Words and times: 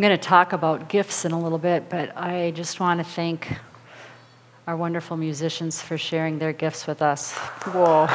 I'm 0.00 0.08
going 0.08 0.18
to 0.18 0.28
talk 0.28 0.54
about 0.54 0.88
gifts 0.88 1.26
in 1.26 1.32
a 1.32 1.38
little 1.38 1.58
bit, 1.58 1.90
but 1.90 2.16
I 2.16 2.52
just 2.52 2.80
want 2.80 3.00
to 3.00 3.04
thank 3.04 3.52
our 4.66 4.74
wonderful 4.74 5.18
musicians 5.18 5.82
for 5.82 5.98
sharing 5.98 6.38
their 6.38 6.54
gifts 6.54 6.86
with 6.86 7.02
us. 7.02 7.34
Whoa. 7.66 8.06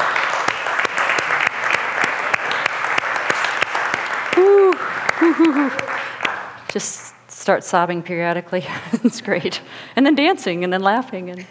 Just 6.69 7.13
start 7.29 7.63
sobbing 7.63 8.01
periodically. 8.01 8.65
it's 9.03 9.21
great. 9.21 9.61
And 9.95 10.07
then 10.07 10.15
dancing 10.15 10.63
and 10.63 10.73
then 10.73 10.81
laughing 10.81 11.29
and 11.29 11.45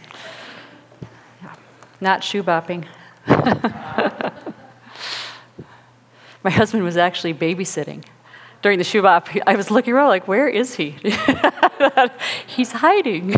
yeah. 1.45 1.55
not 2.01 2.25
shoe 2.25 2.43
bopping. 2.43 2.89
My 6.43 6.51
husband 6.51 6.83
was 6.83 6.97
actually 6.97 7.35
babysitting 7.35 8.05
during 8.65 8.79
the 8.79 9.01
bop, 9.03 9.29
I 9.47 9.57
was 9.57 9.71
looking 9.71 9.93
around 9.93 10.09
like, 10.09 10.27
where 10.27 10.49
is 10.49 10.75
he? 10.75 10.97
He's 12.47 12.73
hiding. 12.73 13.37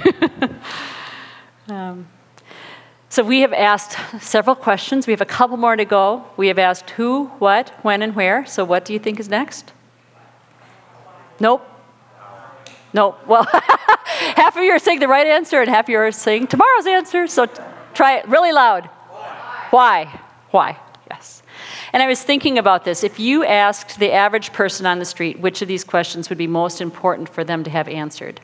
um, 1.69 2.07
so 3.09 3.25
we 3.25 3.41
have 3.41 3.53
asked 3.53 3.99
several 4.23 4.55
questions. 4.55 5.09
We 5.09 5.13
have 5.13 5.21
a 5.21 5.25
couple 5.25 5.57
more 5.57 5.75
to 5.75 5.85
go. 5.85 6.25
We 6.37 6.47
have 6.47 6.61
asked 6.61 6.91
who, 6.91 7.25
what, 7.41 7.71
when, 7.83 8.03
and 8.03 8.15
where. 8.15 8.47
So 8.47 8.65
what 8.65 8.85
do 8.85 8.93
you 8.93 9.01
think 9.01 9.19
is 9.19 9.29
next? 9.29 9.73
Nope. 11.41 11.67
Nope. 12.95 13.19
Well, 13.27 13.49
half 14.37 14.57
of 14.57 14.63
you 14.63 14.71
are 14.71 14.79
saying 14.79 15.01
the 15.01 15.09
right 15.09 15.27
answer, 15.27 15.61
and 15.61 15.69
half 15.69 15.87
of 15.87 15.89
you 15.89 15.99
are 15.99 16.13
saying 16.13 16.47
tomorrow's 16.47 16.87
answer. 16.87 17.27
So 17.27 17.47
try 17.95 18.19
it 18.19 18.29
really 18.29 18.53
loud. 18.53 18.87
Why? 18.87 19.67
Why? 19.71 20.21
Why? 20.53 20.79
Yes. 21.11 21.43
And 21.97 22.03
I 22.03 22.09
was 22.09 22.23
thinking 22.23 22.59
about 22.59 22.85
this. 22.85 23.03
If 23.03 23.19
you 23.19 23.43
asked 23.43 23.99
the 23.99 24.13
average 24.13 24.53
person 24.53 24.85
on 24.85 24.99
the 24.99 25.07
street 25.07 25.41
which 25.41 25.63
of 25.63 25.69
these 25.69 25.83
questions 25.83 26.29
would 26.29 26.37
be 26.37 26.47
most 26.47 26.83
important 26.83 27.27
for 27.27 27.43
them 27.43 27.65
to 27.65 27.71
have 27.71 27.89
answered, 27.89 28.39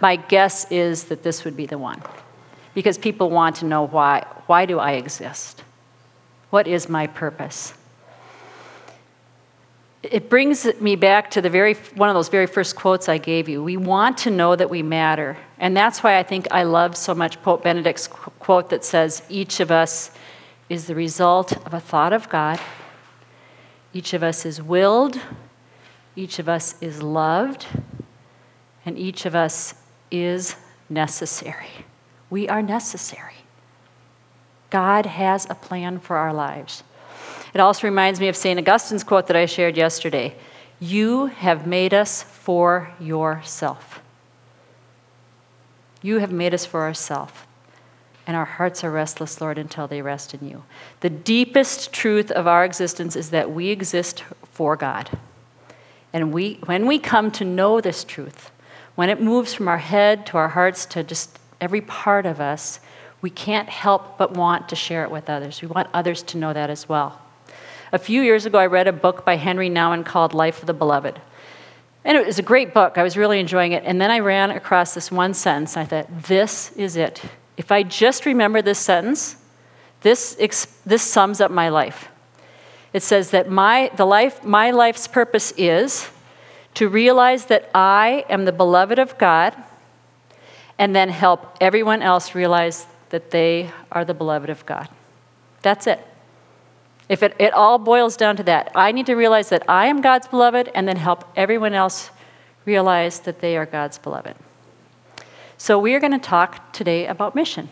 my 0.00 0.16
guess 0.16 0.68
is 0.72 1.04
that 1.04 1.22
this 1.22 1.44
would 1.44 1.56
be 1.56 1.64
the 1.64 1.78
one. 1.78 2.02
Because 2.74 2.98
people 2.98 3.30
want 3.30 3.54
to 3.54 3.66
know 3.66 3.86
why. 3.86 4.26
Why 4.46 4.66
do 4.66 4.80
I 4.80 4.94
exist? 4.94 5.62
What 6.50 6.66
is 6.66 6.88
my 6.88 7.06
purpose? 7.06 7.72
It 10.02 10.28
brings 10.28 10.66
me 10.80 10.96
back 10.96 11.30
to 11.30 11.40
the 11.40 11.50
very 11.50 11.74
one 11.94 12.08
of 12.08 12.16
those 12.16 12.28
very 12.28 12.48
first 12.48 12.74
quotes 12.74 13.08
I 13.08 13.18
gave 13.18 13.48
you. 13.48 13.62
We 13.62 13.76
want 13.76 14.18
to 14.18 14.30
know 14.32 14.56
that 14.56 14.70
we 14.70 14.82
matter. 14.82 15.36
And 15.58 15.76
that's 15.76 16.02
why 16.02 16.18
I 16.18 16.24
think 16.24 16.48
I 16.50 16.64
love 16.64 16.96
so 16.96 17.14
much 17.14 17.40
Pope 17.42 17.62
Benedict's 17.62 18.08
quote 18.08 18.70
that 18.70 18.84
says 18.84 19.22
each 19.28 19.60
of 19.60 19.70
us 19.70 20.10
is 20.68 20.88
the 20.88 20.96
result 20.96 21.52
of 21.64 21.72
a 21.72 21.80
thought 21.80 22.12
of 22.12 22.28
God. 22.28 22.58
Each 23.92 24.12
of 24.12 24.22
us 24.22 24.44
is 24.44 24.62
willed, 24.62 25.18
each 26.14 26.38
of 26.38 26.48
us 26.48 26.74
is 26.80 27.02
loved, 27.02 27.66
and 28.84 28.98
each 28.98 29.24
of 29.24 29.34
us 29.34 29.74
is 30.10 30.56
necessary. 30.88 31.70
We 32.30 32.48
are 32.48 32.62
necessary. 32.62 33.34
God 34.70 35.06
has 35.06 35.46
a 35.48 35.54
plan 35.54 35.98
for 35.98 36.16
our 36.16 36.34
lives. 36.34 36.82
It 37.54 37.60
also 37.60 37.86
reminds 37.86 38.20
me 38.20 38.28
of 38.28 38.36
St. 38.36 38.58
Augustine's 38.58 39.04
quote 39.04 39.26
that 39.28 39.36
I 39.36 39.46
shared 39.46 39.76
yesterday 39.76 40.36
You 40.78 41.26
have 41.26 41.66
made 41.66 41.94
us 41.94 42.22
for 42.22 42.92
yourself. 43.00 44.02
You 46.02 46.18
have 46.18 46.30
made 46.30 46.52
us 46.52 46.66
for 46.66 46.82
ourselves 46.82 47.47
and 48.28 48.36
our 48.36 48.44
hearts 48.44 48.84
are 48.84 48.90
restless, 48.90 49.40
Lord, 49.40 49.56
until 49.56 49.88
they 49.88 50.02
rest 50.02 50.34
in 50.34 50.46
you. 50.46 50.62
The 51.00 51.08
deepest 51.08 51.94
truth 51.94 52.30
of 52.30 52.46
our 52.46 52.62
existence 52.62 53.16
is 53.16 53.30
that 53.30 53.50
we 53.50 53.70
exist 53.70 54.22
for 54.52 54.76
God. 54.76 55.08
And 56.12 56.30
we, 56.30 56.58
when 56.66 56.86
we 56.86 56.98
come 56.98 57.30
to 57.32 57.44
know 57.46 57.80
this 57.80 58.04
truth, 58.04 58.50
when 58.96 59.08
it 59.08 59.22
moves 59.22 59.54
from 59.54 59.66
our 59.66 59.78
head 59.78 60.26
to 60.26 60.36
our 60.36 60.48
hearts 60.48 60.84
to 60.86 61.02
just 61.02 61.38
every 61.58 61.80
part 61.80 62.26
of 62.26 62.38
us, 62.38 62.80
we 63.22 63.30
can't 63.30 63.70
help 63.70 64.18
but 64.18 64.34
want 64.34 64.68
to 64.68 64.76
share 64.76 65.04
it 65.04 65.10
with 65.10 65.30
others. 65.30 65.62
We 65.62 65.68
want 65.68 65.88
others 65.94 66.22
to 66.24 66.36
know 66.36 66.52
that 66.52 66.68
as 66.68 66.86
well. 66.86 67.22
A 67.92 67.98
few 67.98 68.20
years 68.20 68.44
ago, 68.44 68.58
I 68.58 68.66
read 68.66 68.86
a 68.86 68.92
book 68.92 69.24
by 69.24 69.36
Henri 69.36 69.70
Nouwen 69.70 70.04
called 70.04 70.34
Life 70.34 70.60
of 70.60 70.66
the 70.66 70.74
Beloved. 70.74 71.18
And 72.04 72.18
it 72.18 72.26
was 72.26 72.38
a 72.38 72.42
great 72.42 72.74
book. 72.74 72.98
I 72.98 73.02
was 73.02 73.16
really 73.16 73.40
enjoying 73.40 73.72
it. 73.72 73.84
And 73.86 73.98
then 73.98 74.10
I 74.10 74.18
ran 74.18 74.50
across 74.50 74.92
this 74.92 75.10
one 75.10 75.32
sentence. 75.32 75.78
I 75.78 75.86
thought, 75.86 76.24
this 76.24 76.72
is 76.72 76.94
it. 76.94 77.22
If 77.58 77.72
I 77.72 77.82
just 77.82 78.24
remember 78.24 78.62
this 78.62 78.78
sentence, 78.78 79.36
this, 80.00 80.34
this 80.86 81.02
sums 81.02 81.40
up 81.40 81.50
my 81.50 81.68
life. 81.68 82.08
It 82.92 83.02
says 83.02 83.32
that 83.32 83.50
my, 83.50 83.90
the 83.96 84.06
life, 84.06 84.44
my 84.44 84.70
life's 84.70 85.08
purpose 85.08 85.52
is 85.56 86.08
to 86.74 86.88
realize 86.88 87.46
that 87.46 87.68
I 87.74 88.24
am 88.30 88.44
the 88.44 88.52
beloved 88.52 89.00
of 89.00 89.18
God 89.18 89.54
and 90.78 90.94
then 90.94 91.08
help 91.08 91.56
everyone 91.60 92.00
else 92.00 92.36
realize 92.36 92.86
that 93.10 93.32
they 93.32 93.72
are 93.90 94.04
the 94.04 94.14
beloved 94.14 94.48
of 94.48 94.64
God. 94.64 94.88
That's 95.62 95.88
it. 95.88 96.00
If 97.08 97.24
it, 97.24 97.34
it 97.40 97.52
all 97.54 97.78
boils 97.78 98.16
down 98.16 98.36
to 98.36 98.42
that, 98.44 98.70
I 98.76 98.92
need 98.92 99.06
to 99.06 99.14
realize 99.14 99.48
that 99.48 99.68
I 99.68 99.86
am 99.86 100.00
God's 100.00 100.28
beloved 100.28 100.70
and 100.74 100.86
then 100.86 100.96
help 100.96 101.24
everyone 101.34 101.74
else 101.74 102.10
realize 102.64 103.18
that 103.20 103.40
they 103.40 103.56
are 103.56 103.66
God's 103.66 103.98
beloved. 103.98 104.36
So, 105.60 105.76
we 105.76 105.92
are 105.94 106.00
going 106.00 106.12
to 106.12 106.20
talk 106.20 106.72
today 106.72 107.06
about 107.06 107.34
mission. 107.34 107.68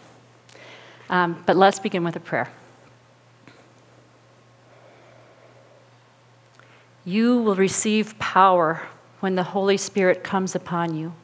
Um, 1.08 1.40
but 1.46 1.56
let's 1.56 1.78
begin 1.78 2.02
with 2.02 2.16
a 2.16 2.20
prayer. 2.20 2.50
You 7.04 7.40
will 7.40 7.54
receive 7.54 8.18
power 8.18 8.82
when 9.20 9.36
the 9.36 9.44
Holy 9.44 9.76
Spirit 9.76 10.24
comes 10.24 10.56
upon 10.56 10.96
you, 10.96 11.14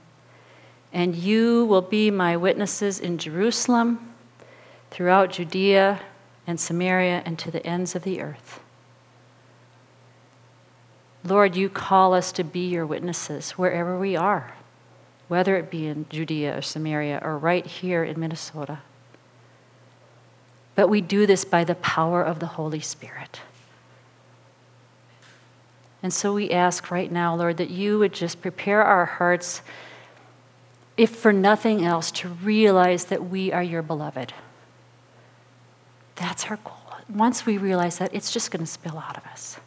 and 0.92 1.16
you 1.16 1.64
will 1.64 1.82
be 1.82 2.12
my 2.12 2.36
witnesses 2.36 3.00
in 3.00 3.18
Jerusalem, 3.18 4.14
throughout 4.92 5.32
Judea 5.32 6.00
and 6.46 6.60
Samaria, 6.60 7.24
and 7.26 7.36
to 7.40 7.50
the 7.50 7.66
ends 7.66 7.96
of 7.96 8.04
the 8.04 8.20
earth. 8.20 8.60
Lord, 11.24 11.56
you 11.56 11.68
call 11.68 12.14
us 12.14 12.30
to 12.32 12.44
be 12.44 12.68
your 12.68 12.86
witnesses 12.86 13.52
wherever 13.52 13.98
we 13.98 14.14
are 14.14 14.54
whether 15.32 15.56
it 15.56 15.70
be 15.70 15.86
in 15.86 16.04
Judea 16.10 16.58
or 16.58 16.60
Samaria 16.60 17.18
or 17.24 17.38
right 17.38 17.64
here 17.64 18.04
in 18.04 18.20
Minnesota. 18.20 18.80
But 20.74 20.88
we 20.88 21.00
do 21.00 21.26
this 21.26 21.42
by 21.42 21.64
the 21.64 21.74
power 21.76 22.22
of 22.22 22.38
the 22.38 22.48
Holy 22.48 22.80
Spirit. 22.80 23.40
And 26.02 26.12
so 26.12 26.34
we 26.34 26.50
ask 26.50 26.90
right 26.90 27.10
now, 27.10 27.34
Lord, 27.34 27.56
that 27.56 27.70
you 27.70 27.98
would 27.98 28.12
just 28.12 28.42
prepare 28.42 28.82
our 28.82 29.06
hearts, 29.06 29.62
if 30.98 31.16
for 31.16 31.32
nothing 31.32 31.82
else, 31.82 32.10
to 32.10 32.28
realize 32.28 33.06
that 33.06 33.30
we 33.30 33.50
are 33.50 33.62
your 33.62 33.80
beloved. 33.80 34.34
That's 36.16 36.44
our 36.50 36.58
goal. 36.58 36.76
Once 37.08 37.46
we 37.46 37.56
realize 37.56 37.96
that, 37.96 38.14
it's 38.14 38.30
just 38.30 38.50
going 38.50 38.66
to 38.66 38.70
spill 38.70 38.98
out 38.98 39.16
of 39.16 39.24
us. 39.24 39.58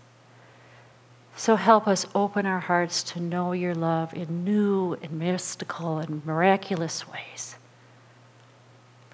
So 1.37 1.57
help 1.57 1.87
us 1.87 2.05
open 2.15 2.45
our 2.45 2.61
hearts 2.61 3.03
to 3.03 3.19
know 3.19 3.51
your 3.51 3.75
love 3.75 4.13
in 4.13 4.45
new 4.45 4.93
and 5.01 5.11
mystical 5.19 5.97
and 5.97 6.25
miraculous 6.25 7.07
ways. 7.07 7.55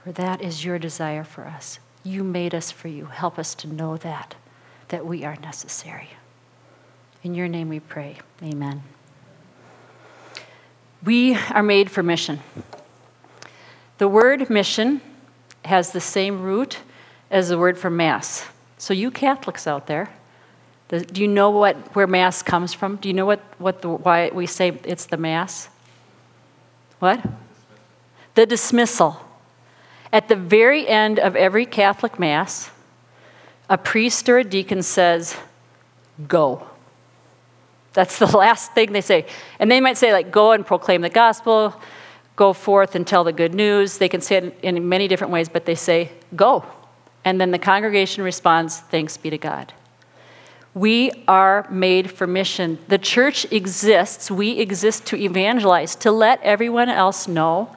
For 0.03 0.11
that 0.11 0.41
is 0.41 0.63
your 0.63 0.77
desire 0.77 1.23
for 1.23 1.47
us. 1.47 1.79
You 2.03 2.23
made 2.23 2.53
us 2.53 2.71
for 2.71 2.87
you. 2.87 3.05
Help 3.05 3.39
us 3.39 3.55
to 3.55 3.67
know 3.67 3.97
that, 3.97 4.35
that 4.89 5.05
we 5.05 5.23
are 5.23 5.35
necessary. 5.41 6.09
In 7.23 7.35
your 7.35 7.47
name 7.47 7.69
we 7.69 7.79
pray. 7.79 8.17
Amen. 8.41 8.83
We 11.03 11.35
are 11.35 11.63
made 11.63 11.89
for 11.89 12.03
mission. 12.03 12.39
The 13.97 14.07
word 14.07 14.49
mission 14.49 15.01
has 15.65 15.91
the 15.91 16.01
same 16.01 16.41
root 16.41 16.79
as 17.31 17.49
the 17.49 17.57
word 17.57 17.77
for 17.77 17.89
mass. 17.89 18.47
So, 18.77 18.93
you 18.93 19.11
Catholics 19.11 19.67
out 19.67 19.85
there, 19.85 20.09
do 20.99 21.21
you 21.21 21.27
know 21.27 21.49
what, 21.51 21.75
where 21.95 22.05
Mass 22.05 22.43
comes 22.43 22.73
from? 22.73 22.97
Do 22.97 23.07
you 23.07 23.13
know 23.13 23.25
what, 23.25 23.39
what 23.59 23.81
the, 23.81 23.89
why 23.89 24.29
we 24.33 24.45
say 24.45 24.77
it's 24.83 25.05
the 25.05 25.17
Mass? 25.17 25.69
What? 26.99 27.23
The 28.35 28.45
dismissal. 28.45 29.17
At 30.11 30.27
the 30.27 30.35
very 30.35 30.87
end 30.87 31.17
of 31.17 31.37
every 31.37 31.65
Catholic 31.65 32.19
Mass, 32.19 32.71
a 33.69 33.77
priest 33.77 34.27
or 34.27 34.37
a 34.37 34.43
deacon 34.43 34.83
says, 34.83 35.37
Go. 36.27 36.67
That's 37.93 38.19
the 38.19 38.25
last 38.37 38.73
thing 38.73 38.91
they 38.91 39.01
say. 39.01 39.25
And 39.59 39.71
they 39.71 39.79
might 39.79 39.97
say, 39.97 40.11
like, 40.11 40.29
go 40.29 40.51
and 40.51 40.65
proclaim 40.65 41.01
the 41.01 41.09
gospel, 41.09 41.73
go 42.35 42.51
forth 42.51 42.95
and 42.95 43.07
tell 43.07 43.23
the 43.23 43.33
good 43.33 43.53
news. 43.53 43.97
They 43.97 44.09
can 44.09 44.21
say 44.21 44.37
it 44.37 44.59
in 44.61 44.89
many 44.89 45.07
different 45.07 45.31
ways, 45.31 45.47
but 45.47 45.65
they 45.65 45.75
say, 45.75 46.11
Go. 46.35 46.65
And 47.23 47.39
then 47.39 47.51
the 47.51 47.59
congregation 47.59 48.23
responds, 48.23 48.79
Thanks 48.79 49.15
be 49.15 49.29
to 49.29 49.37
God. 49.37 49.73
We 50.73 51.11
are 51.27 51.67
made 51.69 52.11
for 52.11 52.25
mission. 52.25 52.79
The 52.87 52.97
church 52.97 53.45
exists, 53.51 54.31
we 54.31 54.59
exist 54.59 55.05
to 55.07 55.17
evangelize, 55.17 55.95
to 55.97 56.11
let 56.11 56.41
everyone 56.43 56.89
else 56.89 57.27
know 57.27 57.75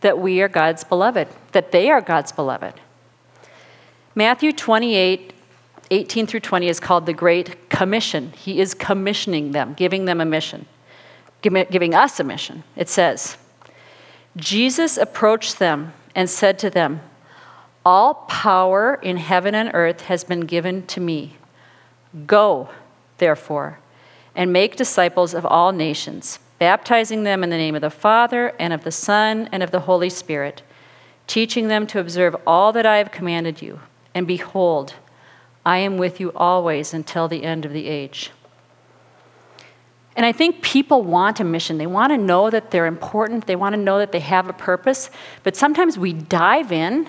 that 0.00 0.18
we 0.18 0.40
are 0.40 0.48
God's 0.48 0.84
beloved, 0.84 1.28
that 1.52 1.72
they 1.72 1.90
are 1.90 2.00
God's 2.00 2.32
beloved. 2.32 2.74
Matthew 4.14 4.52
28, 4.52 5.32
18 5.90 6.26
through 6.26 6.40
20 6.40 6.68
is 6.68 6.78
called 6.78 7.06
the 7.06 7.12
Great 7.12 7.68
Commission. 7.68 8.32
He 8.36 8.60
is 8.60 8.74
commissioning 8.74 9.52
them, 9.52 9.74
giving 9.74 10.04
them 10.04 10.20
a 10.20 10.24
mission. 10.24 10.66
giving 11.42 11.94
us 11.94 12.20
a 12.20 12.24
mission. 12.24 12.62
It 12.76 12.88
says, 12.88 13.38
Jesus 14.36 14.96
approached 14.96 15.58
them 15.58 15.92
and 16.14 16.30
said 16.30 16.58
to 16.60 16.70
them, 16.70 17.00
All 17.84 18.14
power 18.28 18.94
in 19.02 19.16
heaven 19.16 19.54
and 19.54 19.70
earth 19.74 20.02
has 20.02 20.22
been 20.22 20.42
given 20.42 20.86
to 20.88 21.00
me. 21.00 21.36
Go, 22.26 22.68
therefore, 23.18 23.78
and 24.34 24.52
make 24.52 24.76
disciples 24.76 25.34
of 25.34 25.46
all 25.46 25.72
nations, 25.72 26.38
baptizing 26.58 27.24
them 27.24 27.42
in 27.44 27.50
the 27.50 27.56
name 27.56 27.74
of 27.74 27.80
the 27.80 27.90
Father, 27.90 28.54
and 28.58 28.72
of 28.72 28.84
the 28.84 28.90
Son, 28.90 29.48
and 29.52 29.62
of 29.62 29.70
the 29.70 29.80
Holy 29.80 30.10
Spirit, 30.10 30.62
teaching 31.26 31.68
them 31.68 31.86
to 31.86 32.00
observe 32.00 32.36
all 32.46 32.72
that 32.72 32.86
I 32.86 32.98
have 32.98 33.12
commanded 33.12 33.62
you. 33.62 33.80
And 34.14 34.26
behold, 34.26 34.94
I 35.64 35.78
am 35.78 35.98
with 35.98 36.20
you 36.20 36.32
always 36.34 36.92
until 36.92 37.28
the 37.28 37.44
end 37.44 37.64
of 37.64 37.72
the 37.72 37.86
age. 37.86 38.30
And 40.16 40.26
I 40.26 40.32
think 40.32 40.62
people 40.62 41.02
want 41.02 41.40
a 41.40 41.44
mission. 41.44 41.78
They 41.78 41.86
want 41.86 42.10
to 42.10 42.18
know 42.18 42.50
that 42.50 42.70
they're 42.70 42.86
important. 42.86 43.46
They 43.46 43.56
want 43.56 43.74
to 43.74 43.80
know 43.80 43.98
that 43.98 44.12
they 44.12 44.20
have 44.20 44.48
a 44.48 44.52
purpose. 44.52 45.10
But 45.44 45.56
sometimes 45.56 45.96
we 45.96 46.12
dive 46.12 46.72
in 46.72 47.08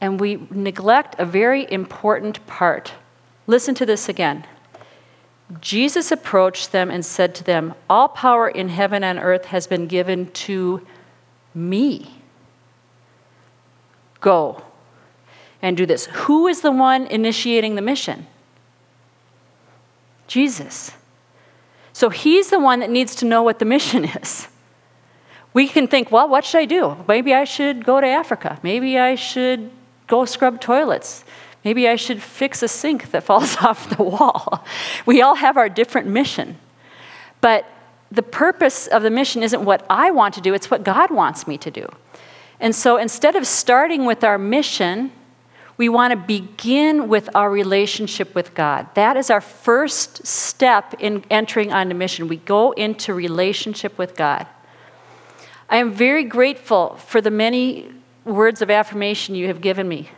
and 0.00 0.18
we 0.18 0.46
neglect 0.50 1.16
a 1.18 1.26
very 1.26 1.70
important 1.70 2.44
part. 2.46 2.92
Listen 3.48 3.74
to 3.74 3.86
this 3.86 4.08
again. 4.08 4.46
Jesus 5.60 6.12
approached 6.12 6.70
them 6.70 6.90
and 6.90 7.04
said 7.04 7.34
to 7.36 7.42
them, 7.42 7.74
All 7.88 8.08
power 8.08 8.46
in 8.46 8.68
heaven 8.68 9.02
and 9.02 9.18
earth 9.18 9.46
has 9.46 9.66
been 9.66 9.86
given 9.86 10.30
to 10.32 10.86
me. 11.54 12.20
Go 14.20 14.62
and 15.62 15.76
do 15.76 15.86
this. 15.86 16.06
Who 16.06 16.46
is 16.46 16.60
the 16.60 16.70
one 16.70 17.06
initiating 17.06 17.74
the 17.74 17.82
mission? 17.82 18.26
Jesus. 20.26 20.92
So 21.94 22.10
he's 22.10 22.50
the 22.50 22.60
one 22.60 22.80
that 22.80 22.90
needs 22.90 23.14
to 23.16 23.24
know 23.24 23.42
what 23.42 23.58
the 23.58 23.64
mission 23.64 24.04
is. 24.22 24.48
We 25.54 25.68
can 25.68 25.88
think, 25.88 26.12
well, 26.12 26.28
what 26.28 26.44
should 26.44 26.58
I 26.60 26.66
do? 26.66 27.02
Maybe 27.08 27.32
I 27.32 27.44
should 27.44 27.86
go 27.86 27.98
to 27.98 28.06
Africa. 28.06 28.60
Maybe 28.62 28.98
I 28.98 29.14
should 29.14 29.70
go 30.06 30.26
scrub 30.26 30.60
toilets. 30.60 31.24
Maybe 31.64 31.88
I 31.88 31.96
should 31.96 32.22
fix 32.22 32.62
a 32.62 32.68
sink 32.68 33.10
that 33.10 33.24
falls 33.24 33.56
off 33.56 33.96
the 33.96 34.02
wall. 34.02 34.64
We 35.06 35.22
all 35.22 35.36
have 35.36 35.56
our 35.56 35.68
different 35.68 36.08
mission. 36.08 36.58
But 37.40 37.66
the 38.10 38.22
purpose 38.22 38.86
of 38.86 39.02
the 39.02 39.10
mission 39.10 39.42
isn't 39.42 39.64
what 39.64 39.84
I 39.90 40.10
want 40.10 40.34
to 40.34 40.40
do, 40.40 40.54
it's 40.54 40.70
what 40.70 40.82
God 40.82 41.10
wants 41.10 41.46
me 41.46 41.58
to 41.58 41.70
do. 41.70 41.88
And 42.60 42.74
so 42.74 42.96
instead 42.96 43.36
of 43.36 43.46
starting 43.46 44.04
with 44.04 44.24
our 44.24 44.38
mission, 44.38 45.12
we 45.76 45.88
want 45.88 46.10
to 46.10 46.16
begin 46.16 47.08
with 47.08 47.28
our 47.36 47.50
relationship 47.50 48.34
with 48.34 48.54
God. 48.54 48.92
That 48.94 49.16
is 49.16 49.30
our 49.30 49.40
first 49.40 50.26
step 50.26 50.94
in 50.98 51.24
entering 51.30 51.72
on 51.72 51.88
the 51.88 51.94
mission. 51.94 52.26
We 52.26 52.38
go 52.38 52.72
into 52.72 53.14
relationship 53.14 53.96
with 53.96 54.16
God. 54.16 54.46
I 55.70 55.76
am 55.76 55.92
very 55.92 56.24
grateful 56.24 56.96
for 56.96 57.20
the 57.20 57.30
many 57.30 57.92
words 58.24 58.60
of 58.60 58.70
affirmation 58.70 59.36
you 59.36 59.46
have 59.46 59.60
given 59.60 59.86
me. 59.86 60.10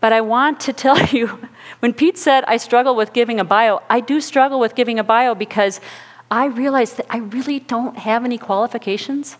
But 0.00 0.12
I 0.12 0.20
want 0.20 0.60
to 0.60 0.72
tell 0.72 0.98
you 1.06 1.38
when 1.80 1.92
Pete 1.92 2.18
said 2.18 2.44
I 2.46 2.56
struggle 2.56 2.96
with 2.96 3.12
giving 3.12 3.40
a 3.40 3.44
bio, 3.44 3.82
I 3.88 4.00
do 4.00 4.20
struggle 4.20 4.60
with 4.60 4.74
giving 4.74 4.98
a 4.98 5.04
bio 5.04 5.34
because 5.34 5.80
I 6.30 6.46
realize 6.46 6.94
that 6.94 7.06
I 7.10 7.18
really 7.18 7.60
don't 7.60 7.98
have 7.98 8.24
any 8.24 8.38
qualifications. 8.38 9.36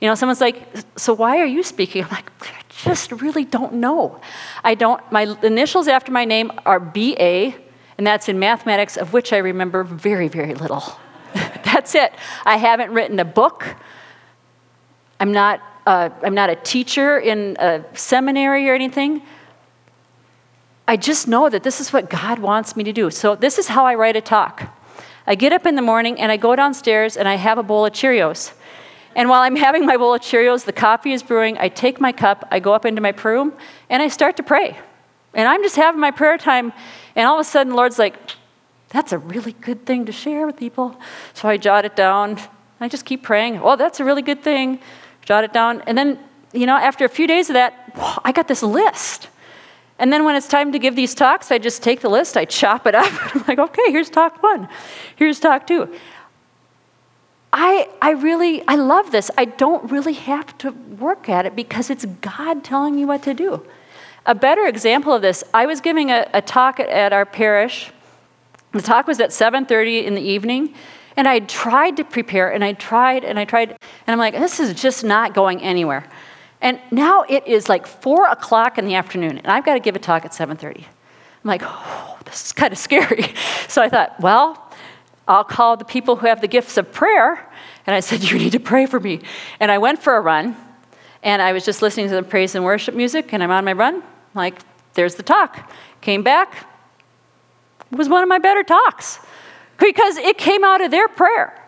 You 0.00 0.08
know, 0.08 0.14
someone's 0.14 0.40
like, 0.40 0.66
So 0.96 1.14
why 1.14 1.38
are 1.38 1.46
you 1.46 1.62
speaking? 1.62 2.04
I'm 2.04 2.10
like, 2.10 2.30
"I 2.42 2.62
just 2.84 3.12
really 3.12 3.44
don't 3.44 3.74
know. 3.74 4.20
I 4.64 4.74
don't, 4.74 5.00
my 5.12 5.36
initials 5.42 5.88
after 5.88 6.10
my 6.10 6.24
name 6.24 6.50
are 6.66 6.80
BA, 6.80 7.54
and 7.98 8.06
that's 8.06 8.28
in 8.28 8.38
mathematics, 8.38 8.96
of 8.96 9.12
which 9.12 9.32
I 9.32 9.38
remember 9.38 9.84
very, 9.84 10.28
very 10.28 10.54
little. 10.54 10.82
that's 11.34 11.94
it. 11.94 12.12
I 12.44 12.56
haven't 12.56 12.90
written 12.92 13.20
a 13.20 13.24
book. 13.24 13.76
I'm 15.20 15.32
not, 15.32 15.60
uh, 15.86 16.10
I'm 16.22 16.34
not 16.34 16.50
a 16.50 16.56
teacher 16.56 17.18
in 17.18 17.56
a 17.60 17.84
seminary 17.94 18.68
or 18.68 18.74
anything. 18.74 19.22
I 20.86 20.96
just 20.96 21.28
know 21.28 21.48
that 21.48 21.62
this 21.62 21.80
is 21.80 21.92
what 21.92 22.10
God 22.10 22.38
wants 22.38 22.76
me 22.76 22.84
to 22.84 22.92
do. 22.92 23.10
So, 23.10 23.34
this 23.36 23.58
is 23.58 23.68
how 23.68 23.86
I 23.86 23.94
write 23.94 24.16
a 24.16 24.20
talk. 24.20 24.74
I 25.26 25.34
get 25.36 25.52
up 25.52 25.66
in 25.66 25.76
the 25.76 25.82
morning 25.82 26.20
and 26.20 26.32
I 26.32 26.36
go 26.36 26.56
downstairs 26.56 27.16
and 27.16 27.28
I 27.28 27.36
have 27.36 27.58
a 27.58 27.62
bowl 27.62 27.86
of 27.86 27.92
Cheerios. 27.92 28.52
And 29.14 29.28
while 29.28 29.42
I'm 29.42 29.56
having 29.56 29.86
my 29.86 29.96
bowl 29.96 30.14
of 30.14 30.22
Cheerios, 30.22 30.64
the 30.64 30.72
coffee 30.72 31.12
is 31.12 31.22
brewing, 31.22 31.58
I 31.58 31.68
take 31.68 32.00
my 32.00 32.12
cup, 32.12 32.48
I 32.50 32.60
go 32.60 32.72
up 32.72 32.84
into 32.84 33.00
my 33.00 33.14
room, 33.22 33.52
and 33.90 34.02
I 34.02 34.08
start 34.08 34.36
to 34.38 34.42
pray. 34.42 34.78
And 35.34 35.48
I'm 35.48 35.62
just 35.62 35.76
having 35.76 36.00
my 36.00 36.10
prayer 36.10 36.38
time, 36.38 36.72
and 37.14 37.28
all 37.28 37.36
of 37.36 37.40
a 37.40 37.44
sudden, 37.44 37.74
Lord's 37.74 37.98
like, 37.98 38.16
that's 38.88 39.12
a 39.12 39.18
really 39.18 39.52
good 39.52 39.86
thing 39.86 40.06
to 40.06 40.12
share 40.12 40.46
with 40.46 40.56
people. 40.56 40.98
So 41.34 41.48
I 41.48 41.56
jot 41.56 41.84
it 41.84 41.96
down. 41.96 42.38
I 42.80 42.88
just 42.88 43.04
keep 43.04 43.22
praying. 43.22 43.60
Oh, 43.62 43.76
that's 43.76 44.00
a 44.00 44.04
really 44.04 44.22
good 44.22 44.42
thing. 44.42 44.80
Jot 45.24 45.44
it 45.44 45.52
down. 45.52 45.82
And 45.82 45.96
then, 45.96 46.18
you 46.52 46.66
know, 46.66 46.76
after 46.76 47.04
a 47.04 47.08
few 47.08 47.26
days 47.26 47.48
of 47.48 47.54
that, 47.54 47.92
I 48.24 48.32
got 48.32 48.48
this 48.48 48.62
list. 48.62 49.28
And 50.02 50.12
then 50.12 50.24
when 50.24 50.34
it's 50.34 50.48
time 50.48 50.72
to 50.72 50.80
give 50.80 50.96
these 50.96 51.14
talks, 51.14 51.52
I 51.52 51.58
just 51.58 51.80
take 51.80 52.00
the 52.00 52.08
list, 52.08 52.36
I 52.36 52.44
chop 52.44 52.88
it 52.88 52.94
up. 53.02 53.36
I'm 53.36 53.44
like, 53.46 53.60
okay, 53.60 53.92
here's 53.92 54.10
talk 54.10 54.42
one, 54.42 54.68
here's 55.14 55.38
talk 55.38 55.64
two. 55.64 55.94
I, 57.52 57.88
I 58.00 58.10
really, 58.10 58.66
I 58.66 58.74
love 58.74 59.12
this. 59.12 59.30
I 59.38 59.44
don't 59.44 59.92
really 59.92 60.14
have 60.14 60.58
to 60.58 60.72
work 60.72 61.28
at 61.28 61.46
it 61.46 61.54
because 61.54 61.88
it's 61.88 62.04
God 62.04 62.64
telling 62.64 62.96
me 62.96 63.04
what 63.04 63.22
to 63.22 63.34
do. 63.34 63.64
A 64.26 64.34
better 64.34 64.66
example 64.66 65.12
of 65.12 65.22
this, 65.22 65.44
I 65.54 65.66
was 65.66 65.80
giving 65.80 66.10
a, 66.10 66.28
a 66.34 66.42
talk 66.42 66.80
at, 66.80 66.88
at 66.88 67.12
our 67.12 67.26
parish. 67.26 67.92
The 68.72 68.82
talk 68.82 69.06
was 69.06 69.20
at 69.20 69.30
7.30 69.30 70.04
in 70.04 70.14
the 70.14 70.22
evening, 70.22 70.74
and 71.16 71.28
I 71.28 71.40
tried 71.40 71.96
to 71.98 72.04
prepare, 72.04 72.50
and 72.50 72.64
I 72.64 72.72
tried, 72.72 73.22
and 73.22 73.38
I 73.38 73.44
tried, 73.44 73.70
and 73.70 73.78
I'm 74.08 74.18
like, 74.18 74.34
this 74.34 74.58
is 74.58 74.74
just 74.80 75.04
not 75.04 75.32
going 75.32 75.62
anywhere. 75.62 76.08
And 76.62 76.80
now 76.90 77.24
it 77.28 77.46
is 77.46 77.68
like 77.68 77.86
4 77.86 78.28
o'clock 78.28 78.78
in 78.78 78.86
the 78.86 78.94
afternoon, 78.94 79.38
and 79.38 79.48
I've 79.48 79.64
got 79.64 79.74
to 79.74 79.80
give 79.80 79.96
a 79.96 79.98
talk 79.98 80.24
at 80.24 80.30
7.30. 80.30 80.78
I'm 80.78 80.84
like, 81.44 81.62
oh, 81.64 82.18
this 82.24 82.46
is 82.46 82.52
kind 82.52 82.72
of 82.72 82.78
scary. 82.78 83.26
So 83.68 83.80
I 83.80 83.88
thought, 83.88 84.20
well, 84.20 84.70
I'll 85.26 85.44
call 85.44 85.78
the 85.78 85.84
people 85.86 86.16
who 86.16 86.26
have 86.26 86.42
the 86.42 86.46
gifts 86.46 86.76
of 86.76 86.92
prayer. 86.92 87.48
And 87.86 87.96
I 87.96 88.00
said, 88.00 88.22
You 88.22 88.38
need 88.38 88.52
to 88.52 88.60
pray 88.60 88.84
for 88.84 89.00
me. 89.00 89.20
And 89.60 89.70
I 89.70 89.78
went 89.78 90.02
for 90.02 90.14
a 90.14 90.20
run, 90.20 90.54
and 91.22 91.40
I 91.40 91.52
was 91.52 91.64
just 91.64 91.80
listening 91.80 92.08
to 92.08 92.14
the 92.14 92.22
praise 92.22 92.54
and 92.54 92.64
worship 92.64 92.94
music, 92.94 93.32
and 93.32 93.42
I'm 93.42 93.50
on 93.50 93.64
my 93.64 93.72
run. 93.72 94.02
Like, 94.34 94.60
there's 94.92 95.14
the 95.14 95.22
talk. 95.22 95.70
Came 96.02 96.22
back. 96.22 96.66
It 97.90 97.96
was 97.96 98.10
one 98.10 98.22
of 98.22 98.28
my 98.28 98.38
better 98.38 98.62
talks 98.62 99.20
because 99.78 100.16
it 100.16 100.38
came 100.38 100.64
out 100.64 100.82
of 100.82 100.90
their 100.90 101.08
prayer. 101.08 101.58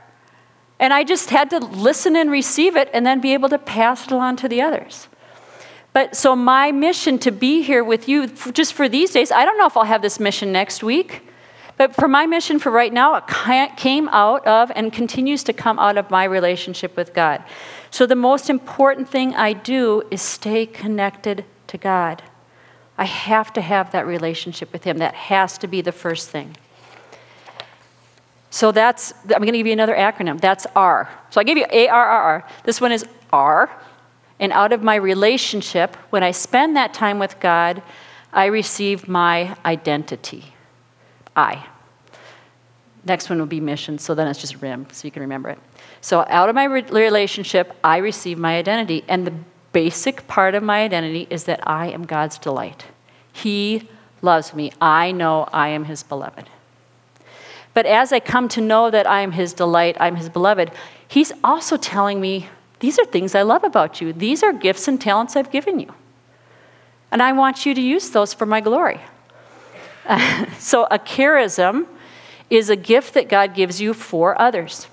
And 0.79 0.93
I 0.93 1.05
just 1.05 1.31
had 1.31 1.51
to 1.51 1.59
listen 1.59 2.17
and 2.17 2.31
receive 2.31 2.77
it 2.77 2.91
and 2.93 3.07
then 3.07 3.21
be 3.21 3.33
able 3.33 3.49
to 3.49 3.59
pass 3.59 4.07
it 4.07 4.13
on 4.13 4.37
to 4.37 4.49
the 4.49 4.61
others. 4.61 5.09
But 5.93 6.17
so, 6.17 6.35
my 6.35 6.73
mission 6.73 7.19
to 7.21 7.31
be 7.31 7.63
here 7.63 7.85
with 7.85 8.09
you 8.09 8.27
just 8.27 8.75
for 8.75 8.89
these 8.89 9.13
days, 9.13 9.31
I 9.31 9.45
don't 9.45 9.57
know 9.57 9.67
if 9.67 9.77
I'll 9.77 9.85
have 9.85 10.03
this 10.03 10.19
mission 10.19 10.51
next 10.51 10.83
week. 10.83 11.23
But 11.77 11.95
for 11.95 12.07
my 12.07 12.27
mission 12.27 12.59
for 12.59 12.71
right 12.71 12.93
now, 12.93 13.17
it 13.17 13.77
came 13.77 14.09
out 14.09 14.47
of 14.47 14.71
and 14.75 14.93
continues 14.93 15.43
to 15.45 15.53
come 15.53 15.79
out 15.79 15.97
of 15.97 16.11
my 16.11 16.25
relationship 16.25 16.97
with 16.97 17.13
God. 17.15 17.43
So 17.91 18.07
the 18.07 18.17
most 18.17 18.49
important 18.49 19.09
thing 19.09 19.35
I 19.35 19.53
do 19.53 20.03
is 20.11 20.23
stay 20.23 20.67
connected 20.67 21.45
to 21.69 21.79
God. 21.79 22.23
I 22.97 23.07
have 23.07 23.53
to 23.55 23.61
have 23.61 23.91
that 23.91 24.07
relationship 24.07 24.73
with 24.73 24.85
Him. 24.85 24.99
That 24.99 25.15
has 25.15 25.59
to 25.59 25.67
be 25.67 25.81
the 25.81 25.93
first 25.93 26.31
thing. 26.31 26.57
So 28.55 28.71
that's, 28.71 29.13
I'm 29.25 29.43
going 29.43 29.47
to 29.47 29.59
give 29.59 29.67
you 29.67 29.73
another 29.73 29.97
acronym. 29.97 30.41
That's 30.41 30.65
R. 30.77 31.11
So 31.31 31.41
I 31.41 31.45
gave 31.45 31.57
you 31.57 31.67
A 31.73 31.89
R 31.89 32.07
R 32.07 32.23
R. 32.23 32.49
This 32.63 32.81
one 32.81 32.93
is 32.93 33.05
R. 33.33 33.69
And 34.39 34.53
out 34.53 34.73
of 34.73 34.81
my 34.81 34.95
relationship, 34.95 35.97
when 36.11 36.23
I 36.23 36.31
spend 36.31 36.77
that 36.77 36.95
time 36.95 37.19
with 37.19 37.41
God, 37.41 37.83
I 38.33 38.45
receive 38.47 39.09
my 39.09 39.57
identity. 39.65 40.55
I. 41.35 41.67
Next 43.05 43.29
one 43.29 43.41
will 43.41 43.47
be 43.47 43.59
mission, 43.59 43.99
so 43.99 44.15
then 44.15 44.29
it's 44.29 44.41
just 44.41 44.63
RIM, 44.63 44.87
so 44.93 45.05
you 45.05 45.11
can 45.11 45.23
remember 45.23 45.49
it. 45.49 45.59
So 46.01 46.25
out 46.29 46.49
of 46.49 46.55
my 46.55 46.65
re- 46.65 46.83
relationship, 46.83 47.77
I 47.83 47.97
receive 47.97 48.39
my 48.39 48.57
identity. 48.57 49.03
And 49.09 49.27
the 49.27 49.35
basic 49.73 50.29
part 50.29 50.55
of 50.55 50.63
my 50.63 50.85
identity 50.85 51.27
is 51.29 51.43
that 51.45 51.59
I 51.69 51.89
am 51.89 52.05
God's 52.05 52.39
delight. 52.39 52.85
He 53.33 53.89
loves 54.23 54.55
me. 54.55 54.71
I 54.81 55.11
know 55.11 55.49
I 55.53 55.71
am 55.71 55.87
His 55.87 56.05
beloved. 56.05 56.49
But 57.75 57.87
as 57.87 58.13
I 58.13 58.21
come 58.21 58.49
to 58.51 58.61
know 58.61 58.91
that 58.91 59.07
I 59.07 59.21
am 59.21 59.33
His 59.33 59.53
delight, 59.53 59.97
I'm 60.01 60.17
His 60.17 60.29
beloved, 60.29 60.71
He's 61.07 61.33
also 61.43 61.77
telling 61.77 62.21
me, 62.21 62.49
these 62.79 62.99
are 62.99 63.05
things 63.05 63.35
I 63.35 63.43
love 63.43 63.65
about 63.65 64.01
you. 64.01 64.13
These 64.13 64.43
are 64.43 64.53
gifts 64.53 64.89
and 64.89 65.01
talents 65.01 65.37
I've 65.37 65.51
given 65.51 65.81
you. 65.81 65.93
And 67.11 67.23
I 67.23 67.33
want 67.33 67.67
you 67.67 67.75
to 67.75 67.81
use 67.81 68.11
those 68.11 68.35
for 68.35 68.47
my 68.47 68.61
glory. 68.61 69.01
so 70.59 70.85
a 70.91 70.99
charism 70.99 71.87
is 72.51 72.71
a 72.71 72.77
gift 72.77 73.15
that 73.15 73.29
God 73.29 73.55
gives 73.55 73.81
you 73.81 73.95
for 73.95 74.41
others. 74.41 74.87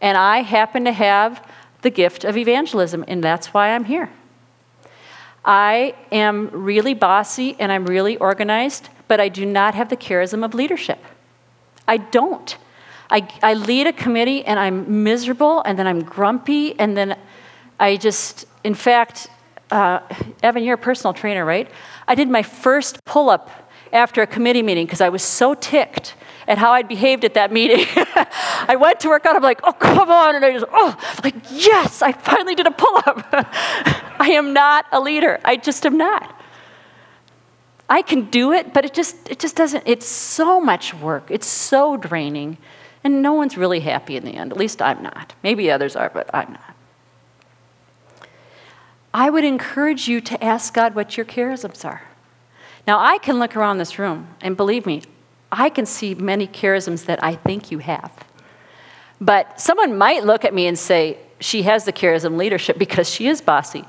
And 0.00 0.18
I 0.18 0.42
happen 0.42 0.84
to 0.84 0.92
have 0.92 1.46
the 1.82 1.90
gift 1.90 2.24
of 2.24 2.36
evangelism, 2.36 3.04
and 3.06 3.22
that's 3.22 3.48
why 3.48 3.74
I'm 3.74 3.84
here. 3.84 4.10
I 5.44 5.94
am 6.10 6.50
really 6.52 6.94
bossy 6.94 7.56
and 7.58 7.72
I'm 7.72 7.86
really 7.86 8.16
organized, 8.16 8.88
but 9.08 9.20
I 9.20 9.28
do 9.28 9.44
not 9.44 9.74
have 9.74 9.88
the 9.88 9.96
charism 9.96 10.44
of 10.44 10.54
leadership. 10.54 10.98
I 11.86 11.96
don't. 11.98 12.56
I, 13.10 13.28
I 13.42 13.54
lead 13.54 13.86
a 13.86 13.92
committee 13.92 14.44
and 14.44 14.58
I'm 14.58 15.04
miserable 15.04 15.60
and 15.62 15.78
then 15.78 15.86
I'm 15.86 16.02
grumpy 16.02 16.78
and 16.78 16.96
then 16.96 17.18
I 17.78 17.96
just, 17.96 18.46
in 18.64 18.74
fact, 18.74 19.28
uh, 19.70 20.00
Evan, 20.42 20.62
you're 20.62 20.74
a 20.74 20.78
personal 20.78 21.12
trainer, 21.12 21.44
right? 21.44 21.70
I 22.08 22.14
did 22.14 22.28
my 22.28 22.42
first 22.42 23.04
pull 23.04 23.28
up 23.28 23.50
after 23.92 24.22
a 24.22 24.26
committee 24.26 24.62
meeting 24.62 24.86
because 24.86 25.00
I 25.00 25.10
was 25.10 25.22
so 25.22 25.54
ticked 25.54 26.14
at 26.48 26.58
how 26.58 26.72
I'd 26.72 26.88
behaved 26.88 27.24
at 27.24 27.34
that 27.34 27.52
meeting. 27.52 27.86
I 27.96 28.76
went 28.78 29.00
to 29.00 29.08
work 29.08 29.26
out, 29.26 29.36
I'm 29.36 29.42
like, 29.42 29.60
oh, 29.64 29.72
come 29.72 30.10
on. 30.10 30.36
And 30.36 30.44
I 30.44 30.52
just, 30.52 30.66
oh, 30.72 30.96
like, 31.22 31.34
yes, 31.50 32.02
I 32.02 32.12
finally 32.12 32.54
did 32.54 32.66
a 32.66 32.70
pull 32.70 32.96
up. 33.06 33.26
I 34.20 34.30
am 34.32 34.52
not 34.52 34.86
a 34.92 35.00
leader. 35.00 35.40
I 35.44 35.56
just 35.56 35.84
am 35.86 35.96
not. 35.96 36.41
I 37.88 38.02
can 38.02 38.30
do 38.30 38.52
it, 38.52 38.72
but 38.72 38.84
it 38.84 38.94
just, 38.94 39.30
it 39.30 39.38
just 39.38 39.56
doesn't, 39.56 39.84
it's 39.86 40.06
so 40.06 40.60
much 40.60 40.94
work. 40.94 41.30
It's 41.30 41.46
so 41.46 41.96
draining. 41.96 42.56
And 43.04 43.20
no 43.20 43.32
one's 43.32 43.56
really 43.56 43.80
happy 43.80 44.16
in 44.16 44.24
the 44.24 44.32
end. 44.32 44.52
At 44.52 44.58
least 44.58 44.80
I'm 44.80 45.02
not. 45.02 45.34
Maybe 45.42 45.70
others 45.70 45.96
are, 45.96 46.08
but 46.08 46.30
I'm 46.32 46.52
not. 46.52 46.74
I 49.12 49.28
would 49.28 49.44
encourage 49.44 50.08
you 50.08 50.20
to 50.22 50.42
ask 50.42 50.72
God 50.72 50.94
what 50.94 51.16
your 51.16 51.26
charisms 51.26 51.84
are. 51.84 52.02
Now, 52.86 52.98
I 52.98 53.18
can 53.18 53.38
look 53.38 53.56
around 53.56 53.78
this 53.78 53.98
room, 53.98 54.28
and 54.40 54.56
believe 54.56 54.86
me, 54.86 55.02
I 55.50 55.68
can 55.68 55.84
see 55.84 56.14
many 56.14 56.46
charisms 56.46 57.04
that 57.04 57.22
I 57.22 57.34
think 57.34 57.70
you 57.70 57.78
have. 57.78 58.12
But 59.20 59.60
someone 59.60 59.98
might 59.98 60.24
look 60.24 60.44
at 60.44 60.54
me 60.54 60.66
and 60.66 60.78
say, 60.78 61.18
she 61.40 61.62
has 61.62 61.84
the 61.84 61.92
charism 61.92 62.36
leadership 62.36 62.78
because 62.78 63.08
she 63.08 63.28
is 63.28 63.40
bossy. 63.40 63.84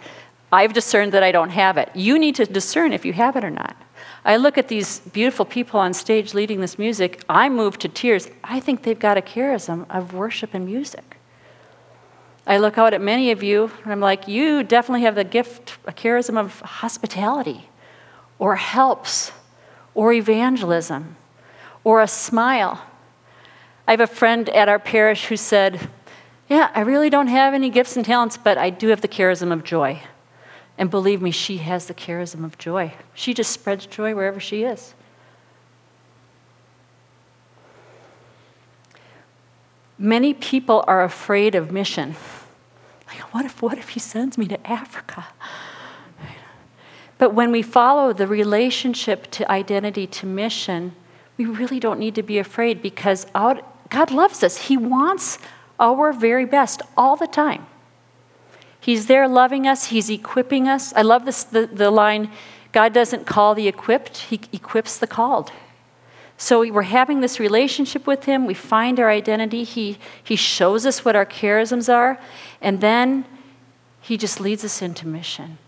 I've 0.51 0.73
discerned 0.73 1.13
that 1.13 1.23
I 1.23 1.31
don't 1.31 1.51
have 1.51 1.77
it. 1.77 1.89
You 1.95 2.19
need 2.19 2.35
to 2.35 2.45
discern 2.45 2.93
if 2.93 3.05
you 3.05 3.13
have 3.13 3.35
it 3.35 3.43
or 3.43 3.49
not. 3.49 3.75
I 4.25 4.37
look 4.37 4.57
at 4.57 4.67
these 4.67 4.99
beautiful 4.99 5.45
people 5.45 5.79
on 5.79 5.93
stage 5.93 6.33
leading 6.33 6.61
this 6.61 6.79
music, 6.79 7.23
I 7.27 7.49
move 7.49 7.77
to 7.79 7.89
tears. 7.89 8.29
I 8.43 8.59
think 8.59 8.83
they've 8.83 8.99
got 8.99 9.17
a 9.17 9.21
charism 9.21 9.85
of 9.89 10.13
worship 10.13 10.53
and 10.53 10.65
music. 10.65 11.17
I 12.45 12.57
look 12.57 12.77
out 12.77 12.93
at 12.93 13.01
many 13.01 13.31
of 13.31 13.41
you, 13.41 13.71
and 13.83 13.91
I'm 13.91 14.01
like, 14.01 14.27
you 14.27 14.63
definitely 14.63 15.03
have 15.03 15.15
the 15.15 15.23
gift, 15.23 15.77
a 15.85 15.93
charism 15.93 16.37
of 16.37 16.59
hospitality, 16.61 17.69
or 18.37 18.57
helps, 18.57 19.31
or 19.93 20.11
evangelism, 20.11 21.15
or 21.83 22.01
a 22.01 22.07
smile. 22.07 22.81
I 23.87 23.91
have 23.91 24.01
a 24.01 24.07
friend 24.07 24.49
at 24.49 24.67
our 24.69 24.79
parish 24.79 25.27
who 25.27 25.37
said, 25.37 25.89
Yeah, 26.49 26.69
I 26.73 26.81
really 26.81 27.09
don't 27.09 27.27
have 27.27 27.53
any 27.53 27.69
gifts 27.69 27.95
and 27.95 28.05
talents, 28.05 28.37
but 28.37 28.57
I 28.57 28.69
do 28.69 28.89
have 28.89 29.01
the 29.01 29.07
charism 29.07 29.51
of 29.53 29.63
joy. 29.63 30.01
And 30.83 30.91
believe 30.91 31.21
me, 31.21 31.31
she 31.31 31.59
has 31.59 31.87
the 31.87 31.93
charism 31.93 32.43
of 32.43 32.57
joy. 32.57 32.93
She 33.13 33.33
just 33.33 33.51
spreads 33.51 33.85
joy 33.85 34.13
wherever 34.13 34.41
she 34.41 34.63
is. 34.63 34.93
Many 39.97 40.33
people 40.33 40.83
are 40.85 41.01
afraid 41.01 41.55
of 41.55 41.71
mission. 41.71 42.17
Like, 43.07 43.33
what 43.33 43.45
if, 43.45 43.61
what 43.61 43.77
if 43.77 43.87
he 43.95 44.01
sends 44.01 44.37
me 44.37 44.45
to 44.49 44.69
Africa? 44.69 45.27
But 47.17 47.33
when 47.33 47.53
we 47.53 47.61
follow 47.61 48.11
the 48.11 48.27
relationship 48.27 49.31
to 49.31 49.49
identity 49.49 50.05
to 50.07 50.25
mission, 50.25 50.95
we 51.37 51.45
really 51.45 51.79
don't 51.79 51.97
need 51.97 52.15
to 52.15 52.23
be 52.23 52.39
afraid 52.39 52.81
because 52.81 53.25
God 53.31 54.11
loves 54.11 54.43
us. 54.43 54.57
He 54.57 54.75
wants 54.75 55.39
our 55.79 56.11
very 56.11 56.43
best 56.43 56.81
all 56.97 57.15
the 57.15 57.27
time. 57.27 57.67
He's 58.83 59.05
there 59.05 59.29
loving 59.29 59.65
us, 59.65 59.85
He's 59.85 60.09
equipping 60.09 60.67
us. 60.67 60.91
I 60.93 61.03
love 61.03 61.23
this, 61.23 61.45
the, 61.45 61.67
the 61.67 61.89
line 61.89 62.29
God 62.73 62.91
doesn't 62.91 63.25
call 63.25 63.55
the 63.55 63.69
equipped, 63.69 64.17
He 64.17 64.41
equips 64.51 64.97
the 64.97 65.07
called. 65.07 65.53
So 66.35 66.69
we're 66.69 66.81
having 66.81 67.21
this 67.21 67.39
relationship 67.39 68.05
with 68.05 68.25
Him. 68.25 68.45
We 68.45 68.53
find 68.53 68.99
our 68.99 69.09
identity. 69.09 69.63
He, 69.63 69.99
he 70.21 70.35
shows 70.35 70.85
us 70.85 71.05
what 71.05 71.15
our 71.15 71.25
charisms 71.25 71.87
are. 71.87 72.19
And 72.59 72.81
then 72.81 73.23
He 74.01 74.17
just 74.17 74.41
leads 74.41 74.65
us 74.65 74.81
into 74.81 75.07
mission. 75.07 75.59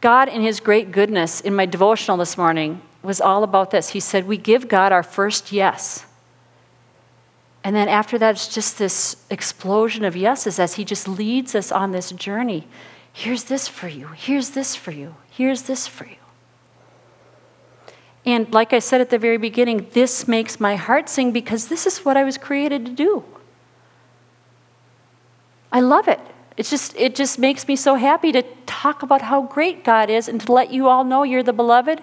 God, 0.00 0.28
in 0.28 0.40
His 0.40 0.60
great 0.60 0.92
goodness, 0.92 1.40
in 1.40 1.56
my 1.56 1.66
devotional 1.66 2.16
this 2.16 2.38
morning, 2.38 2.80
was 3.02 3.20
all 3.20 3.42
about 3.42 3.72
this. 3.72 3.88
He 3.88 3.98
said, 3.98 4.28
We 4.28 4.36
give 4.36 4.68
God 4.68 4.92
our 4.92 5.02
first 5.02 5.50
yes. 5.50 6.06
And 7.64 7.76
then 7.76 7.88
after 7.88 8.18
that, 8.18 8.32
it's 8.32 8.48
just 8.48 8.78
this 8.78 9.16
explosion 9.30 10.04
of 10.04 10.16
yeses 10.16 10.58
as 10.58 10.74
He 10.74 10.84
just 10.84 11.06
leads 11.06 11.54
us 11.54 11.70
on 11.70 11.92
this 11.92 12.10
journey. 12.10 12.66
Here's 13.12 13.44
this 13.44 13.68
for 13.68 13.88
you. 13.88 14.08
Here's 14.08 14.50
this 14.50 14.74
for 14.74 14.90
you. 14.90 15.14
Here's 15.30 15.62
this 15.62 15.86
for 15.86 16.06
you. 16.06 16.16
And 18.24 18.52
like 18.52 18.72
I 18.72 18.78
said 18.78 19.00
at 19.00 19.10
the 19.10 19.18
very 19.18 19.36
beginning, 19.36 19.88
this 19.92 20.28
makes 20.28 20.60
my 20.60 20.76
heart 20.76 21.08
sing 21.08 21.32
because 21.32 21.68
this 21.68 21.86
is 21.86 22.04
what 22.04 22.16
I 22.16 22.24
was 22.24 22.38
created 22.38 22.86
to 22.86 22.92
do. 22.92 23.24
I 25.72 25.80
love 25.80 26.06
it. 26.08 26.20
It's 26.56 26.70
just, 26.70 26.94
it 26.96 27.14
just 27.14 27.38
makes 27.38 27.66
me 27.66 27.76
so 27.76 27.94
happy 27.94 28.30
to 28.32 28.42
talk 28.66 29.02
about 29.02 29.22
how 29.22 29.42
great 29.42 29.84
God 29.84 30.10
is 30.10 30.28
and 30.28 30.40
to 30.42 30.52
let 30.52 30.70
you 30.70 30.86
all 30.86 31.02
know 31.02 31.22
you're 31.22 31.42
the 31.42 31.52
beloved. 31.52 32.02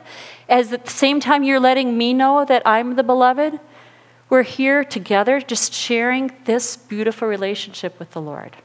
As 0.49 0.73
at 0.73 0.85
the 0.85 0.91
same 0.91 1.19
time 1.19 1.43
you're 1.43 1.59
letting 1.59 1.97
me 1.97 2.13
know 2.13 2.43
that 2.45 2.63
I'm 2.65 2.95
the 2.95 3.03
beloved, 3.03 3.59
we're 4.29 4.43
here 4.43 4.83
together 4.83 5.41
just 5.41 5.73
sharing 5.73 6.31
this 6.45 6.77
beautiful 6.77 7.27
relationship 7.27 7.97
with 7.97 8.11
the 8.11 8.21
Lord. 8.21 8.57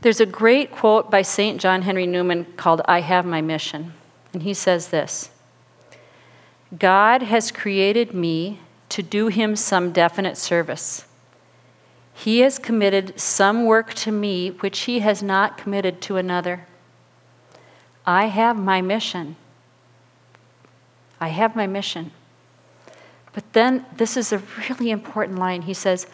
There's 0.00 0.20
a 0.20 0.26
great 0.26 0.70
quote 0.70 1.10
by 1.10 1.22
St. 1.22 1.60
John 1.60 1.82
Henry 1.82 2.06
Newman 2.06 2.44
called 2.56 2.82
I 2.84 3.00
Have 3.00 3.26
My 3.26 3.40
Mission. 3.40 3.94
And 4.32 4.42
he 4.42 4.54
says 4.54 4.88
this 4.88 5.30
God 6.78 7.22
has 7.22 7.50
created 7.50 8.14
me 8.14 8.60
to 8.90 9.02
do 9.02 9.28
him 9.28 9.56
some 9.56 9.92
definite 9.92 10.36
service. 10.36 11.06
He 12.14 12.40
has 12.40 12.58
committed 12.58 13.18
some 13.18 13.64
work 13.64 13.92
to 13.94 14.12
me 14.12 14.50
which 14.50 14.80
he 14.80 15.00
has 15.00 15.22
not 15.22 15.58
committed 15.58 16.00
to 16.02 16.16
another. 16.16 16.66
I 18.06 18.26
have 18.26 18.56
my 18.56 18.80
mission. 18.80 19.36
I 21.20 21.28
have 21.28 21.56
my 21.56 21.66
mission. 21.66 22.12
But 23.36 23.52
then 23.52 23.84
this 23.98 24.16
is 24.16 24.32
a 24.32 24.42
really 24.70 24.90
important 24.90 25.38
line. 25.38 25.60
He 25.60 25.74
says, 25.74 26.06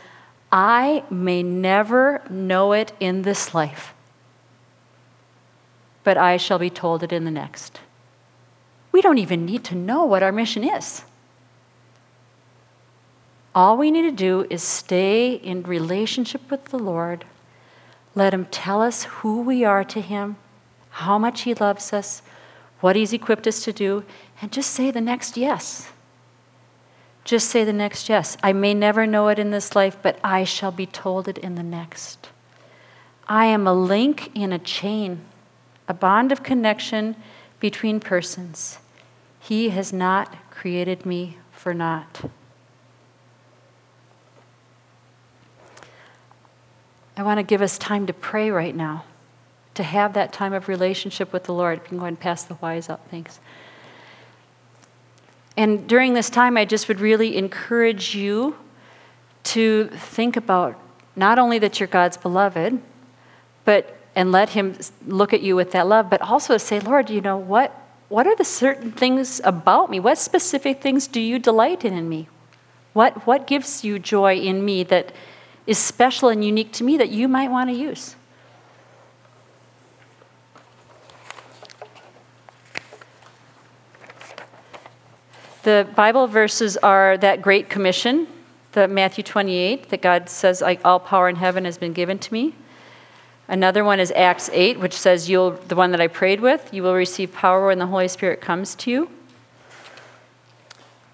I 0.51 1.05
may 1.09 1.45
never 1.45 2.21
know 2.29 2.73
it 2.73 2.93
in 2.99 3.23
this 3.23 3.55
life, 3.55 3.95
but 6.03 6.19
I 6.19 6.37
shall 6.37 6.59
be 6.59 6.69
told 6.69 7.05
it 7.05 7.13
in 7.13 7.25
the 7.25 7.31
next. 7.31 7.79
We 8.91 9.01
don't 9.01 9.19
even 9.19 9.47
need 9.47 9.63
to 9.67 9.77
know 9.77 10.05
what 10.05 10.25
our 10.25 10.33
mission 10.33 10.65
is. 10.65 11.05
All 13.55 13.77
we 13.77 13.93
need 13.93 14.03
to 14.03 14.11
do 14.11 14.45
is 14.51 14.65
stay 14.65 15.35
in 15.35 15.63
relationship 15.63 16.51
with 16.51 16.67
the 16.67 16.79
Lord, 16.79 17.25
let 18.17 18.35
Him 18.35 18.47
tell 18.47 18.83
us 18.83 19.05
who 19.05 19.43
we 19.43 19.63
are 19.63 19.85
to 19.85 20.01
Him, 20.01 20.35
how 20.91 21.19
much 21.19 21.43
He 21.43 21.55
loves 21.55 21.93
us, 21.93 22.21
what 22.81 22.97
He's 22.97 23.13
equipped 23.13 23.47
us 23.47 23.63
to 23.63 23.73
do, 23.73 24.03
and 24.41 24.51
just 24.51 24.71
say 24.71 24.91
the 24.91 25.01
next 25.01 25.37
yes. 25.37 25.93
Just 27.25 27.49
say 27.49 27.65
the 27.65 27.73
next 27.73 28.09
yes. 28.09 28.37
I 28.43 28.53
may 28.53 28.75
never 28.75 29.07
know 29.07 29.29
it 29.29 29.39
in 29.39 29.51
this 29.51 29.77
life, 29.77 29.97
but 30.03 30.19
I 30.25 30.45
shall 30.45 30.73
be 30.73 30.87
told 30.87 31.29
it 31.29 31.39
in 31.39 31.55
the 31.55 31.63
next. 31.63 32.29
I 33.29 33.47
am 33.47 33.67
a 33.67 33.73
link 33.73 34.31
in 34.35 34.53
a 34.53 34.59
chain, 34.59 35.21
a 35.87 35.95
bond 35.95 36.33
of 36.33 36.43
connection 36.43 37.17
between 37.61 38.01
persons. 38.01 38.79
He 39.39 39.71
has 39.71 39.93
not 39.93 40.37
created 40.51 41.07
me 41.07 41.39
for 41.53 41.73
naught. 41.73 42.23
I 47.17 47.23
want 47.23 47.39
to 47.39 47.45
give 47.45 47.63
us 47.63 47.79
time 47.79 48.07
to 48.07 48.13
pray 48.13 48.51
right 48.51 48.75
now, 48.75 49.05
to 49.75 49.83
have 49.83 50.15
that 50.15 50.33
time 50.33 50.53
of 50.53 50.67
relationship 50.67 51.33
with 51.33 51.45
the 51.45 51.53
Lord. 51.53 51.81
You 51.81 51.89
can 51.89 51.99
go 51.99 52.05
ahead 52.05 52.13
and 52.15 52.21
pass 52.21 52.43
the 52.43 52.55
whys 52.55 52.91
out. 52.91 53.01
Thanks. 53.11 53.39
And 55.57 55.87
during 55.87 56.15
this 56.15 56.31
time, 56.31 56.57
I 56.57 56.65
just 56.65 56.89
would 56.89 57.01
really 57.01 57.37
encourage 57.37 58.15
you 58.15 58.57
to 59.45 59.89
think 59.89 60.37
about 60.37 60.79
not 61.15 61.39
only 61.39 61.59
that 61.59 61.79
you're 61.79 61.87
God's 61.87 62.17
beloved, 62.17 62.81
but 63.65 63.99
and 64.15 64.31
let 64.31 64.51
him 64.51 64.77
look 65.07 65.33
at 65.33 65.41
you 65.41 65.57
with 65.57 65.73
that 65.73 65.87
love, 65.87 66.11
but 66.11 66.21
also 66.21 66.59
say, 66.59 66.81
Lord, 66.81 67.11
you 67.11 67.21
know 67.21 67.37
what 67.37 67.79
what 68.09 68.27
are 68.27 68.37
the 68.37 68.45
certain 68.45 68.93
things 68.93 69.41
about 69.43 69.89
me? 69.89 69.99
What 69.99 70.19
specific 70.19 70.83
things 70.83 71.07
do 71.07 71.19
you 71.19 71.39
delight 71.39 71.83
in 71.83 71.95
in 71.95 72.09
me? 72.09 72.29
What 72.93 73.27
what 73.27 73.47
gives 73.47 73.85
you 73.85 73.99
joy 73.99 74.37
in 74.37 74.65
me 74.65 74.85
that 74.85 75.13
is 75.67 75.79
special 75.79 76.29
and 76.29 76.45
unique 76.45 76.73
to 76.73 76.85
me 76.85 76.97
that 76.99 77.09
you 77.09 77.29
might 77.29 77.51
want 77.51 77.71
to 77.71 77.77
use? 77.77 78.17
The 85.63 85.87
Bible 85.95 86.27
verses 86.27 86.77
are 86.79 87.17
that 87.19 87.41
Great 87.41 87.71
Commission, 87.71 88.27
the 88.73 88.89
Matthew 88.89 89.23
28, 89.23 89.91
that 89.91 90.03
God 90.03 90.29
says, 90.29 90.61
All 90.85 90.99
power 90.99 91.29
in 91.29 91.37
heaven 91.37 91.65
has 91.67 91.79
been 91.79 91.93
given 91.93 92.19
to 92.19 92.33
me. 92.33 92.55
Another 93.47 93.85
one 93.85 94.01
is 94.01 94.11
Acts 94.17 94.51
8, 94.53 94.81
which 94.81 94.95
says, 94.95 95.31
You'll, 95.31 95.53
the 95.53 95.77
one 95.77 95.93
that 95.93 96.01
I 96.01 96.09
prayed 96.09 96.41
with, 96.41 96.75
you 96.75 96.83
will 96.83 96.95
receive 96.95 97.33
power 97.33 97.69
when 97.69 97.79
the 97.79 97.87
Holy 97.87 98.09
Spirit 98.09 98.41
comes 98.41 98.75
to 98.77 98.91
you. 98.91 99.11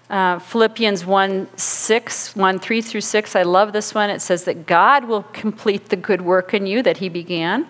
Uh, 0.09 0.39
Philippians 0.39 1.05
1 1.05 1.55
6, 1.55 2.35
1 2.35 2.59
3 2.59 2.81
through 2.81 3.01
6. 3.01 3.35
I 3.35 3.43
love 3.43 3.71
this 3.71 3.93
one. 3.93 4.09
It 4.09 4.21
says 4.21 4.45
that 4.45 4.65
God 4.65 5.05
will 5.05 5.23
complete 5.31 5.89
the 5.89 5.95
good 5.95 6.23
work 6.23 6.55
in 6.55 6.65
you 6.65 6.81
that 6.81 6.97
He 6.97 7.09
began. 7.09 7.67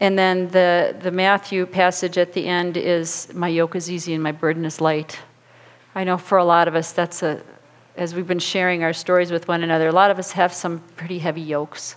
And 0.00 0.18
then 0.18 0.48
the, 0.48 0.96
the 1.00 1.10
Matthew 1.10 1.66
passage 1.66 2.18
at 2.18 2.32
the 2.32 2.46
end 2.46 2.76
is, 2.76 3.32
My 3.34 3.48
yoke 3.48 3.76
is 3.76 3.90
easy 3.90 4.14
and 4.14 4.22
my 4.22 4.32
burden 4.32 4.64
is 4.64 4.80
light. 4.80 5.20
I 5.94 6.04
know 6.04 6.18
for 6.18 6.38
a 6.38 6.44
lot 6.44 6.66
of 6.66 6.74
us, 6.74 6.92
that's 6.92 7.22
a, 7.22 7.40
as 7.96 8.14
we've 8.14 8.26
been 8.26 8.40
sharing 8.40 8.82
our 8.82 8.92
stories 8.92 9.30
with 9.30 9.46
one 9.46 9.62
another, 9.62 9.88
a 9.88 9.92
lot 9.92 10.10
of 10.10 10.18
us 10.18 10.32
have 10.32 10.52
some 10.52 10.80
pretty 10.96 11.20
heavy 11.20 11.40
yokes. 11.40 11.96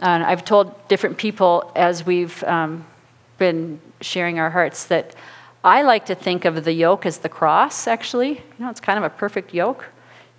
And 0.00 0.22
I've 0.22 0.44
told 0.44 0.88
different 0.88 1.18
people 1.18 1.72
as 1.74 2.06
we've 2.06 2.42
um, 2.44 2.86
been 3.36 3.80
sharing 4.00 4.38
our 4.38 4.50
hearts 4.50 4.84
that 4.84 5.14
I 5.62 5.82
like 5.82 6.06
to 6.06 6.14
think 6.14 6.44
of 6.44 6.64
the 6.64 6.72
yoke 6.72 7.04
as 7.04 7.18
the 7.18 7.28
cross, 7.28 7.86
actually. 7.86 8.30
You 8.30 8.64
know, 8.64 8.70
it's 8.70 8.80
kind 8.80 8.98
of 8.98 9.04
a 9.04 9.10
perfect 9.10 9.52
yoke. 9.52 9.84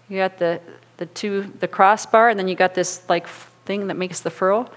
You 0.09 0.17
got 0.17 0.39
the, 0.39 0.59
the 0.97 1.05
two, 1.07 1.53
the 1.59 1.67
crossbar, 1.67 2.29
and 2.29 2.39
then 2.39 2.47
you 2.47 2.55
got 2.55 2.73
this 2.73 3.07
like 3.07 3.27
thing 3.65 3.88
that 3.88 3.97
makes 3.97 4.21
the 4.21 4.31
furrow. 4.31 4.69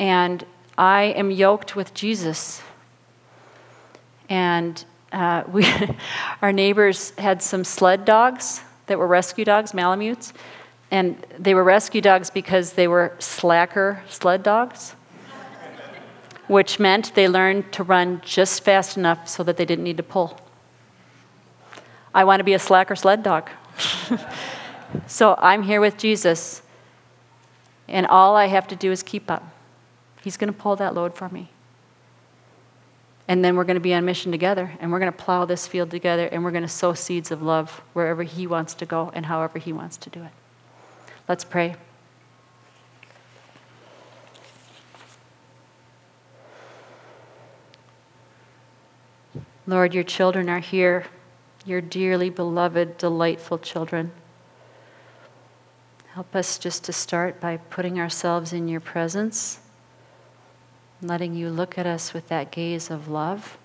And 0.00 0.44
I 0.78 1.02
am 1.02 1.30
yoked 1.30 1.76
with 1.76 1.92
Jesus. 1.92 2.62
And 4.30 4.82
uh, 5.12 5.44
we, 5.46 5.66
our 6.42 6.52
neighbors 6.52 7.10
had 7.18 7.42
some 7.42 7.64
sled 7.64 8.06
dogs 8.06 8.62
that 8.86 8.98
were 8.98 9.06
rescue 9.06 9.44
dogs, 9.44 9.72
Malamutes. 9.72 10.32
And 10.90 11.24
they 11.38 11.52
were 11.52 11.62
rescue 11.62 12.00
dogs 12.00 12.30
because 12.30 12.72
they 12.72 12.88
were 12.88 13.14
slacker 13.18 14.02
sled 14.08 14.42
dogs, 14.42 14.94
which 16.48 16.80
meant 16.80 17.14
they 17.14 17.28
learned 17.28 17.70
to 17.74 17.84
run 17.84 18.22
just 18.24 18.64
fast 18.64 18.96
enough 18.96 19.28
so 19.28 19.44
that 19.44 19.58
they 19.58 19.66
didn't 19.66 19.84
need 19.84 19.98
to 19.98 20.02
pull. 20.02 20.40
I 22.14 22.24
want 22.24 22.40
to 22.40 22.44
be 22.44 22.54
a 22.54 22.58
slacker 22.58 22.96
sled 22.96 23.22
dog. 23.22 23.50
so 25.06 25.36
I'm 25.38 25.62
here 25.62 25.80
with 25.80 25.96
Jesus, 25.96 26.62
and 27.86 28.06
all 28.06 28.34
I 28.34 28.46
have 28.46 28.66
to 28.68 28.76
do 28.76 28.90
is 28.90 29.02
keep 29.04 29.30
up. 29.30 29.44
He's 30.22 30.36
going 30.36 30.52
to 30.52 30.58
pull 30.58 30.76
that 30.76 30.94
load 30.94 31.14
for 31.14 31.28
me. 31.28 31.50
And 33.26 33.44
then 33.44 33.56
we're 33.56 33.64
going 33.64 33.76
to 33.76 33.80
be 33.80 33.94
on 33.94 34.04
mission 34.04 34.32
together, 34.32 34.72
and 34.80 34.90
we're 34.90 34.98
going 34.98 35.12
to 35.12 35.16
plow 35.16 35.44
this 35.44 35.66
field 35.66 35.90
together, 35.90 36.26
and 36.26 36.42
we're 36.42 36.50
going 36.50 36.62
to 36.62 36.68
sow 36.68 36.94
seeds 36.94 37.30
of 37.30 37.42
love 37.42 37.80
wherever 37.92 38.22
He 38.22 38.46
wants 38.46 38.74
to 38.74 38.86
go 38.86 39.10
and 39.14 39.26
however 39.26 39.58
He 39.58 39.72
wants 39.72 39.96
to 39.98 40.10
do 40.10 40.24
it. 40.24 40.32
Let's 41.28 41.44
pray. 41.44 41.76
Lord, 49.66 49.94
your 49.94 50.02
children 50.02 50.50
are 50.50 50.58
here, 50.58 51.06
your 51.64 51.80
dearly 51.80 52.30
beloved, 52.30 52.98
delightful 52.98 53.58
children. 53.58 54.10
Help 56.14 56.34
us 56.34 56.58
just 56.58 56.82
to 56.84 56.92
start 56.92 57.40
by 57.40 57.58
putting 57.58 58.00
ourselves 58.00 58.52
in 58.52 58.66
your 58.66 58.80
presence 58.80 59.60
letting 61.02 61.34
you 61.34 61.50
look 61.50 61.78
at 61.78 61.86
us 61.86 62.12
with 62.12 62.28
that 62.28 62.50
gaze 62.50 62.90
of 62.90 63.08
love, 63.08 63.58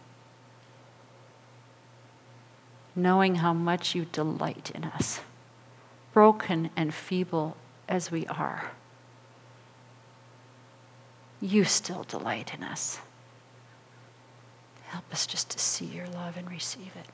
knowing 2.96 3.36
how 3.36 3.54
much 3.54 3.94
you 3.94 4.06
delight 4.06 4.72
in 4.74 4.86
us, 4.86 5.20
broken 6.14 6.70
and 6.76 6.94
feeble 6.94 7.58
as 7.90 8.10
we 8.10 8.26
are. 8.28 8.72
You 11.42 11.66
still 11.66 12.04
delight 12.04 12.54
in 12.54 12.64
us. 12.64 13.00
Help 14.88 15.12
us 15.12 15.28
just 15.28 15.50
to 15.50 15.60
see 15.60 15.86
your 15.86 16.08
love 16.08 16.38
and 16.38 16.50
receive 16.50 16.92
it. 16.96 17.08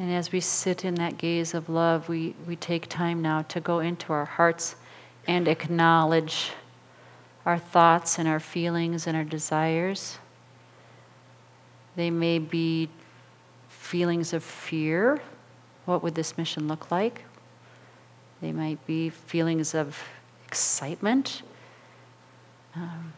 And 0.00 0.10
as 0.10 0.32
we 0.32 0.40
sit 0.40 0.86
in 0.86 0.94
that 0.94 1.18
gaze 1.18 1.52
of 1.52 1.68
love, 1.68 2.08
we, 2.08 2.34
we 2.46 2.56
take 2.56 2.88
time 2.88 3.20
now 3.20 3.42
to 3.42 3.60
go 3.60 3.80
into 3.80 4.14
our 4.14 4.24
hearts 4.24 4.76
and 5.26 5.46
acknowledge 5.46 6.52
our 7.44 7.58
thoughts 7.58 8.18
and 8.18 8.26
our 8.26 8.40
feelings 8.40 9.06
and 9.06 9.14
our 9.14 9.24
desires. 9.24 10.16
They 11.96 12.10
may 12.10 12.38
be 12.38 12.88
feelings 13.68 14.32
of 14.32 14.42
fear. 14.42 15.20
What 15.84 16.02
would 16.02 16.14
this 16.14 16.38
mission 16.38 16.66
look 16.66 16.90
like? 16.90 17.24
They 18.40 18.52
might 18.52 18.84
be 18.86 19.10
feelings 19.10 19.74
of 19.74 20.02
excitement. 20.46 21.42
Um, 22.74 23.12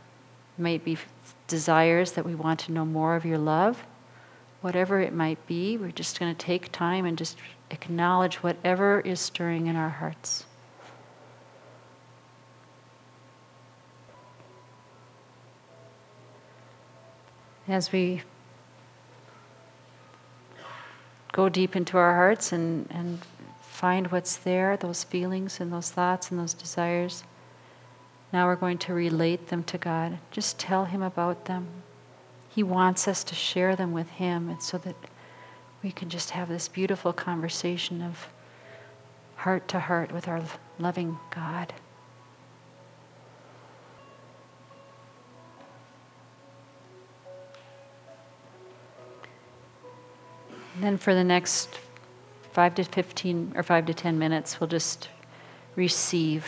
might 0.58 0.84
be 0.84 0.98
desires 1.46 2.10
that 2.12 2.26
we 2.26 2.34
want 2.34 2.58
to 2.58 2.72
know 2.72 2.84
more 2.84 3.14
of 3.14 3.24
your 3.24 3.38
love 3.38 3.84
whatever 4.62 5.00
it 5.00 5.12
might 5.12 5.44
be, 5.46 5.76
we're 5.76 5.90
just 5.90 6.18
going 6.18 6.34
to 6.34 6.46
take 6.46 6.72
time 6.72 7.04
and 7.04 7.18
just 7.18 7.36
acknowledge 7.70 8.36
whatever 8.36 9.00
is 9.00 9.20
stirring 9.20 9.66
in 9.66 9.76
our 9.76 9.88
hearts. 9.90 10.44
As 17.68 17.92
we 17.92 18.22
go 21.32 21.48
deep 21.48 21.74
into 21.76 21.96
our 21.96 22.14
hearts 22.14 22.52
and, 22.52 22.86
and 22.90 23.20
find 23.62 24.10
what's 24.10 24.36
there, 24.36 24.76
those 24.76 25.04
feelings 25.04 25.60
and 25.60 25.72
those 25.72 25.90
thoughts 25.90 26.30
and 26.30 26.38
those 26.38 26.54
desires, 26.54 27.24
now 28.32 28.46
we're 28.46 28.56
going 28.56 28.78
to 28.78 28.94
relate 28.94 29.48
them 29.48 29.62
to 29.64 29.78
God. 29.78 30.18
Just 30.30 30.58
tell 30.58 30.86
Him 30.86 31.02
about 31.02 31.46
them. 31.46 31.68
He 32.54 32.62
wants 32.62 33.08
us 33.08 33.24
to 33.24 33.34
share 33.34 33.76
them 33.76 33.92
with 33.92 34.08
Him, 34.10 34.50
and 34.50 34.62
so 34.62 34.76
that 34.78 34.96
we 35.82 35.90
can 35.90 36.10
just 36.10 36.30
have 36.30 36.48
this 36.48 36.68
beautiful 36.68 37.12
conversation 37.12 38.02
of 38.02 38.28
heart 39.36 39.68
to 39.68 39.80
heart 39.80 40.12
with 40.12 40.28
our 40.28 40.42
loving 40.78 41.18
God. 41.34 41.72
And 50.74 50.84
then 50.84 50.98
for 50.98 51.14
the 51.14 51.24
next 51.24 51.78
five 52.52 52.74
to 52.74 52.84
15 52.84 53.52
or 53.56 53.62
five 53.62 53.86
to 53.86 53.94
10 53.94 54.18
minutes, 54.18 54.60
we'll 54.60 54.68
just 54.68 55.08
receive. 55.74 56.46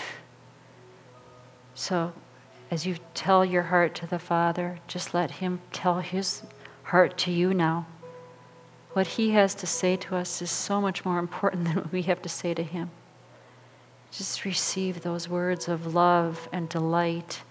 So 1.74 2.12
as 2.70 2.86
you 2.86 2.96
tell 3.14 3.44
your 3.44 3.64
heart 3.64 3.94
to 3.96 4.06
the 4.06 4.18
Father, 4.18 4.78
just 4.86 5.14
let 5.14 5.32
Him 5.32 5.60
tell 5.72 6.00
His 6.00 6.42
heart 6.84 7.16
to 7.18 7.30
you 7.30 7.54
now. 7.54 7.86
What 8.92 9.06
He 9.06 9.30
has 9.30 9.54
to 9.56 9.66
say 9.66 9.96
to 9.96 10.16
us 10.16 10.40
is 10.40 10.50
so 10.50 10.80
much 10.80 11.04
more 11.04 11.18
important 11.18 11.64
than 11.64 11.76
what 11.76 11.92
we 11.92 12.02
have 12.02 12.22
to 12.22 12.28
say 12.28 12.54
to 12.54 12.62
Him. 12.62 12.90
Just 14.10 14.44
receive 14.44 15.02
those 15.02 15.28
words 15.28 15.68
of 15.68 15.94
love 15.94 16.48
and 16.52 16.68
delight 16.68 17.42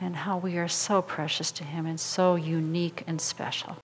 and 0.00 0.16
how 0.16 0.38
we 0.38 0.56
are 0.56 0.68
so 0.68 1.02
precious 1.02 1.52
to 1.52 1.64
Him 1.64 1.86
and 1.86 2.00
so 2.00 2.34
unique 2.34 3.04
and 3.06 3.20
special. 3.20 3.76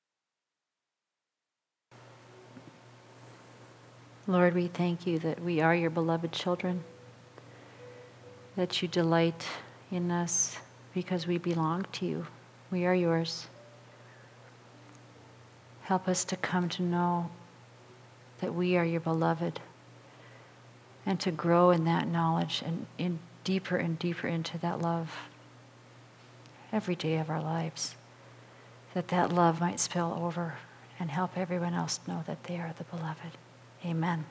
Lord, 4.26 4.54
we 4.54 4.68
thank 4.68 5.06
you 5.06 5.18
that 5.20 5.42
we 5.42 5.60
are 5.60 5.74
your 5.74 5.90
beloved 5.90 6.32
children, 6.32 6.84
that 8.56 8.82
you 8.82 8.88
delight 8.88 9.46
in 9.90 10.10
us 10.10 10.58
because 10.94 11.26
we 11.26 11.38
belong 11.38 11.86
to 11.92 12.06
you. 12.06 12.26
We 12.70 12.84
are 12.86 12.94
yours. 12.94 13.46
Help 15.82 16.08
us 16.08 16.24
to 16.26 16.36
come 16.36 16.68
to 16.70 16.82
know 16.82 17.30
that 18.40 18.54
we 18.54 18.76
are 18.76 18.84
your 18.84 19.00
beloved 19.00 19.60
and 21.06 21.18
to 21.20 21.30
grow 21.30 21.70
in 21.70 21.84
that 21.84 22.06
knowledge 22.06 22.62
and 22.64 22.86
in 22.98 23.18
deeper 23.44 23.76
and 23.76 23.98
deeper 23.98 24.28
into 24.28 24.58
that 24.58 24.80
love 24.80 25.14
every 26.72 26.94
day 26.94 27.16
of 27.16 27.30
our 27.30 27.42
lives 27.42 27.96
that 28.94 29.08
that 29.08 29.32
love 29.32 29.60
might 29.60 29.80
spill 29.80 30.16
over 30.20 30.54
and 30.98 31.10
help 31.10 31.36
everyone 31.36 31.74
else 31.74 32.00
know 32.06 32.22
that 32.26 32.44
they 32.44 32.56
are 32.56 32.74
the 32.76 32.84
beloved 32.84 33.36
amen 33.84 34.24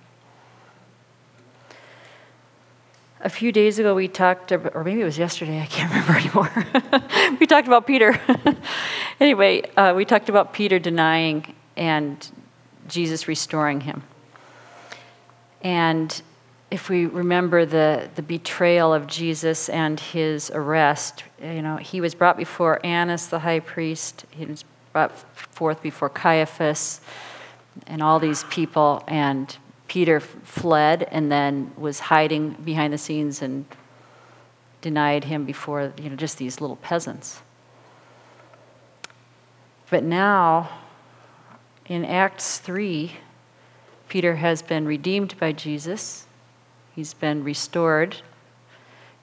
a 3.22 3.30
few 3.30 3.52
days 3.52 3.80
ago 3.80 3.94
we 3.94 4.08
talked 4.08 4.52
or 4.52 4.84
maybe 4.84 5.02
it 5.02 5.06
was 5.06 5.18
yesterday 5.18 5.62
i 5.62 5.66
can't 5.66 5.92
remember 5.94 6.14
anymore. 6.14 7.40
We 7.40 7.46
talked 7.48 7.68
about 7.68 7.88
peter. 7.88 8.20
Anyway 9.20 9.64
uh, 9.76 9.94
we 9.96 10.06
talked 10.06 10.30
about 10.30 10.54
peter 10.54 10.80
denying 10.80 11.54
and 11.76 12.30
jesus 12.88 13.28
restoring 13.28 13.82
him. 13.82 14.04
And 15.62 16.22
if 16.72 16.88
we 16.88 17.06
remember 17.06 17.66
the, 17.66 18.10
the 18.16 18.22
betrayal 18.22 18.94
of 18.94 19.08
jesus 19.08 19.68
and 19.70 20.00
his 20.00 20.50
arrest 20.52 21.24
you 21.42 21.62
know 21.62 21.78
he 21.78 22.00
was 22.00 22.16
brought 22.16 22.38
before 22.38 22.80
annas 22.86 23.28
the 23.28 23.40
high 23.40 23.60
priest 23.60 24.26
he 24.32 24.46
was 24.46 24.64
brought 24.94 25.12
forth 25.36 25.82
before 25.82 26.10
caiaphas 26.10 27.02
and 27.88 28.02
all 28.02 28.20
these 28.20 28.44
people 28.46 29.04
and 29.08 29.58
Peter 29.90 30.20
fled 30.20 31.04
and 31.12 31.32
then 31.32 31.74
was 31.76 32.00
hiding 32.00 32.52
behind 32.64 32.94
the 32.94 32.98
scenes 32.98 33.42
and 33.42 33.66
denied 34.82 35.26
him 35.26 35.44
before, 35.44 35.92
you 35.98 36.10
know, 36.10 36.16
just 36.16 36.38
these 36.38 36.62
little 36.62 36.78
peasants. 36.78 37.42
But 39.90 40.04
now, 40.04 40.70
in 41.88 42.06
Acts 42.06 42.60
3, 42.60 43.14
Peter 44.08 44.36
has 44.36 44.62
been 44.62 44.86
redeemed 44.86 45.38
by 45.40 45.52
Jesus, 45.52 46.28
he's 46.96 47.16
been 47.16 47.44
restored, 47.44 48.18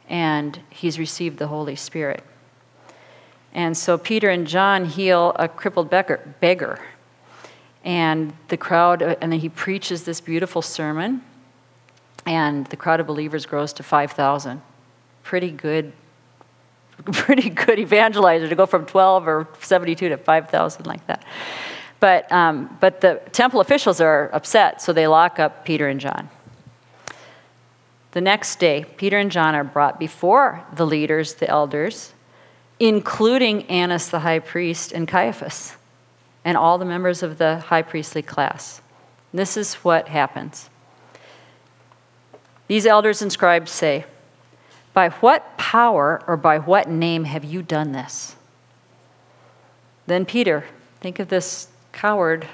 and 0.08 0.60
he's 0.68 0.98
received 0.98 1.38
the 1.38 1.46
Holy 1.46 1.76
Spirit. 1.76 2.24
And 3.54 3.76
so 3.76 3.96
Peter 3.96 4.28
and 4.28 4.46
John 4.46 4.84
heal 4.84 5.34
a 5.36 5.48
crippled 5.48 5.88
beggar. 5.90 6.80
And 7.86 8.32
the 8.48 8.56
crowd, 8.56 9.00
and 9.00 9.30
then 9.30 9.38
he 9.38 9.48
preaches 9.48 10.02
this 10.02 10.20
beautiful 10.20 10.60
sermon, 10.60 11.22
and 12.26 12.66
the 12.66 12.76
crowd 12.76 12.98
of 12.98 13.06
believers 13.06 13.46
grows 13.46 13.72
to 13.74 13.84
5,000. 13.84 14.60
Pretty 15.22 15.52
good, 15.52 15.92
pretty 17.12 17.48
good 17.48 17.78
evangelizer 17.78 18.48
to 18.48 18.56
go 18.56 18.66
from 18.66 18.86
12 18.86 19.28
or 19.28 19.48
72 19.60 20.08
to 20.08 20.16
5,000 20.16 20.84
like 20.84 21.06
that. 21.06 21.24
But, 22.00 22.30
um, 22.32 22.76
but 22.80 23.00
the 23.00 23.22
temple 23.30 23.60
officials 23.60 24.00
are 24.00 24.30
upset, 24.32 24.82
so 24.82 24.92
they 24.92 25.06
lock 25.06 25.38
up 25.38 25.64
Peter 25.64 25.86
and 25.86 26.00
John. 26.00 26.28
The 28.10 28.20
next 28.20 28.58
day, 28.58 28.84
Peter 28.96 29.16
and 29.16 29.30
John 29.30 29.54
are 29.54 29.62
brought 29.62 30.00
before 30.00 30.64
the 30.74 30.84
leaders, 30.84 31.34
the 31.34 31.48
elders, 31.48 32.14
including 32.80 33.62
Annas 33.70 34.08
the 34.08 34.20
high 34.20 34.40
priest 34.40 34.90
and 34.90 35.06
Caiaphas, 35.06 35.76
and 36.46 36.56
all 36.56 36.78
the 36.78 36.84
members 36.84 37.24
of 37.24 37.38
the 37.38 37.58
high 37.58 37.82
priestly 37.82 38.22
class. 38.22 38.80
This 39.34 39.56
is 39.56 39.74
what 39.74 40.06
happens. 40.06 40.70
These 42.68 42.86
elders 42.86 43.20
and 43.20 43.32
scribes 43.32 43.72
say, 43.72 44.06
By 44.94 45.08
what 45.08 45.58
power 45.58 46.22
or 46.28 46.36
by 46.36 46.60
what 46.60 46.88
name 46.88 47.24
have 47.24 47.44
you 47.44 47.62
done 47.62 47.90
this? 47.90 48.36
Then 50.06 50.24
Peter, 50.24 50.64
think 51.00 51.18
of 51.18 51.28
this 51.28 51.66
coward, 51.90 52.46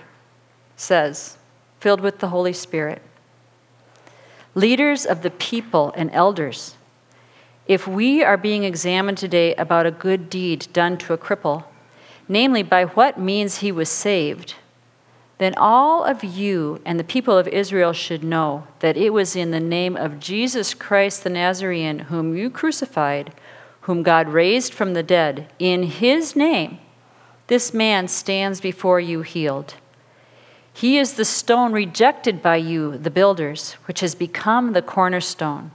says, 0.75 1.37
filled 1.79 2.01
with 2.01 2.19
the 2.19 2.29
Holy 2.29 2.55
Spirit, 2.55 3.03
Leaders 4.55 5.05
of 5.05 5.23
the 5.23 5.31
people 5.31 5.93
and 5.97 6.11
elders, 6.13 6.77
if 7.67 7.87
we 7.87 8.25
are 8.25 8.37
being 8.39 8.65
examined 8.65 9.19
today 9.19 9.55
about 9.57 9.87
a 9.87 9.91
good 9.91 10.31
deed 10.31 10.67
done 10.73 10.97
to 10.99 11.13
a 11.13 11.19
cripple, 11.19 11.65
namely 12.33 12.63
by 12.63 12.85
what 12.87 13.21
means 13.21 13.59
he 13.59 13.71
was 13.71 13.91
saved, 13.91 14.55
then 15.37 15.55
all 15.57 16.05
of 16.05 16.25
you 16.25 16.81
and 16.85 16.99
the 16.99 17.05
people 17.05 17.37
of 17.37 17.47
Israel 17.49 17.93
should 17.93 18.25
know 18.25 18.67
that 18.79 18.97
it 18.97 19.11
was 19.11 19.37
in 19.37 19.51
the 19.51 19.61
name 19.61 19.97
of 19.97 20.19
Jesus 20.19 20.73
Christ 20.73 21.25
the 21.25 21.31
Nazarene, 21.31 21.99
whom 21.99 22.35
you 22.35 22.49
crucified, 22.49 23.35
whom 23.83 24.03
God 24.03 24.29
raised 24.29 24.73
from 24.73 24.95
the 24.95 25.03
dead. 25.03 25.49
In 25.59 25.83
his 25.83 26.35
name, 26.35 26.79
this 27.49 27.75
man 27.75 28.09
stands 28.09 28.61
before 28.61 29.01
you 29.01 29.23
healed. 29.23 29.75
He 30.73 30.97
is 30.97 31.15
the 31.15 31.25
stone 31.25 31.73
rejected 31.73 32.41
by 32.41 32.57
you, 32.57 32.97
the 32.97 33.11
builders, 33.11 33.73
which 33.85 34.01
has 34.01 34.15
become 34.15 34.73
the 34.73 34.81
cornerstone. 34.81 35.73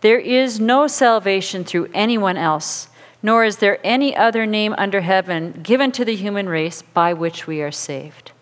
There 0.00 0.18
is 0.18 0.58
no 0.58 0.86
salvation 0.86 1.64
through 1.64 1.90
anyone 1.92 2.38
else, 2.38 2.88
nor 3.22 3.44
is 3.44 3.56
there 3.58 3.78
any 3.84 4.16
other 4.16 4.46
name 4.46 4.74
under 4.78 5.00
heaven 5.00 5.60
given 5.62 5.92
to 5.92 6.04
the 6.04 6.14
human 6.14 6.48
race 6.48 6.82
by 6.82 7.12
which 7.12 7.46
we 7.46 7.62
are 7.62 7.72
saved. 7.72 8.32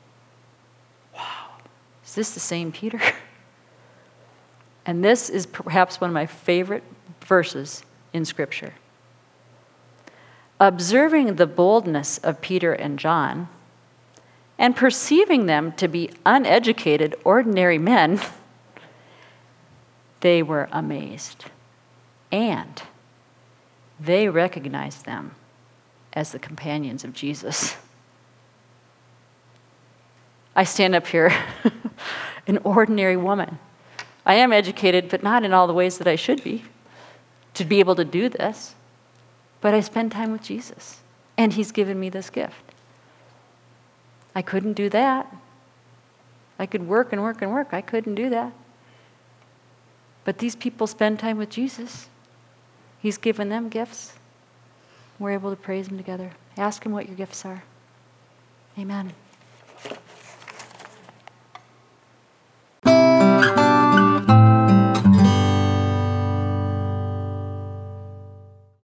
Wow. 1.14 1.58
Is 2.04 2.14
this 2.14 2.34
the 2.34 2.40
same 2.40 2.72
Peter? 2.72 3.00
And 4.86 5.02
this 5.02 5.30
is 5.30 5.46
perhaps 5.46 6.00
one 6.00 6.10
of 6.10 6.14
my 6.14 6.26
favorite 6.26 6.84
verses 7.24 7.84
in 8.12 8.24
Scripture. 8.24 8.74
Observing 10.60 11.36
the 11.36 11.46
boldness 11.46 12.18
of 12.18 12.40
Peter 12.40 12.72
and 12.72 12.98
John, 12.98 13.48
and 14.58 14.76
perceiving 14.76 15.46
them 15.46 15.72
to 15.72 15.88
be 15.88 16.10
uneducated, 16.24 17.16
ordinary 17.24 17.78
men, 17.78 18.20
they 20.20 20.42
were 20.42 20.68
amazed. 20.70 21.46
And 22.30 22.82
they 23.98 24.28
recognized 24.28 25.04
them 25.04 25.34
as 26.12 26.32
the 26.32 26.38
companions 26.38 27.04
of 27.04 27.12
Jesus. 27.12 27.76
I 30.56 30.64
stand 30.64 30.94
up 30.94 31.06
here, 31.06 31.32
an 32.46 32.58
ordinary 32.58 33.16
woman. 33.16 33.58
I 34.24 34.34
am 34.34 34.52
educated, 34.52 35.08
but 35.08 35.22
not 35.22 35.44
in 35.44 35.52
all 35.52 35.66
the 35.66 35.74
ways 35.74 35.98
that 35.98 36.06
I 36.06 36.16
should 36.16 36.42
be 36.42 36.64
to 37.54 37.64
be 37.64 37.80
able 37.80 37.94
to 37.96 38.04
do 38.04 38.28
this. 38.28 38.74
But 39.60 39.74
I 39.74 39.80
spend 39.80 40.12
time 40.12 40.32
with 40.32 40.42
Jesus, 40.42 41.00
and 41.36 41.52
He's 41.52 41.72
given 41.72 41.98
me 41.98 42.08
this 42.08 42.30
gift. 42.30 42.72
I 44.34 44.42
couldn't 44.42 44.74
do 44.74 44.88
that. 44.90 45.34
I 46.58 46.66
could 46.66 46.86
work 46.86 47.12
and 47.12 47.22
work 47.22 47.42
and 47.42 47.52
work. 47.52 47.68
I 47.72 47.80
couldn't 47.80 48.14
do 48.14 48.30
that. 48.30 48.52
But 50.24 50.38
these 50.38 50.56
people 50.56 50.86
spend 50.86 51.18
time 51.18 51.38
with 51.38 51.50
Jesus. 51.50 52.08
He's 53.04 53.18
given 53.18 53.50
them 53.50 53.68
gifts. 53.68 54.14
We're 55.18 55.32
able 55.32 55.50
to 55.50 55.56
praise 55.56 55.88
Him 55.88 55.98
together. 55.98 56.30
Ask 56.56 56.86
Him 56.86 56.92
what 56.92 57.06
your 57.06 57.14
gifts 57.14 57.44
are. 57.44 57.62
Amen. 58.78 59.12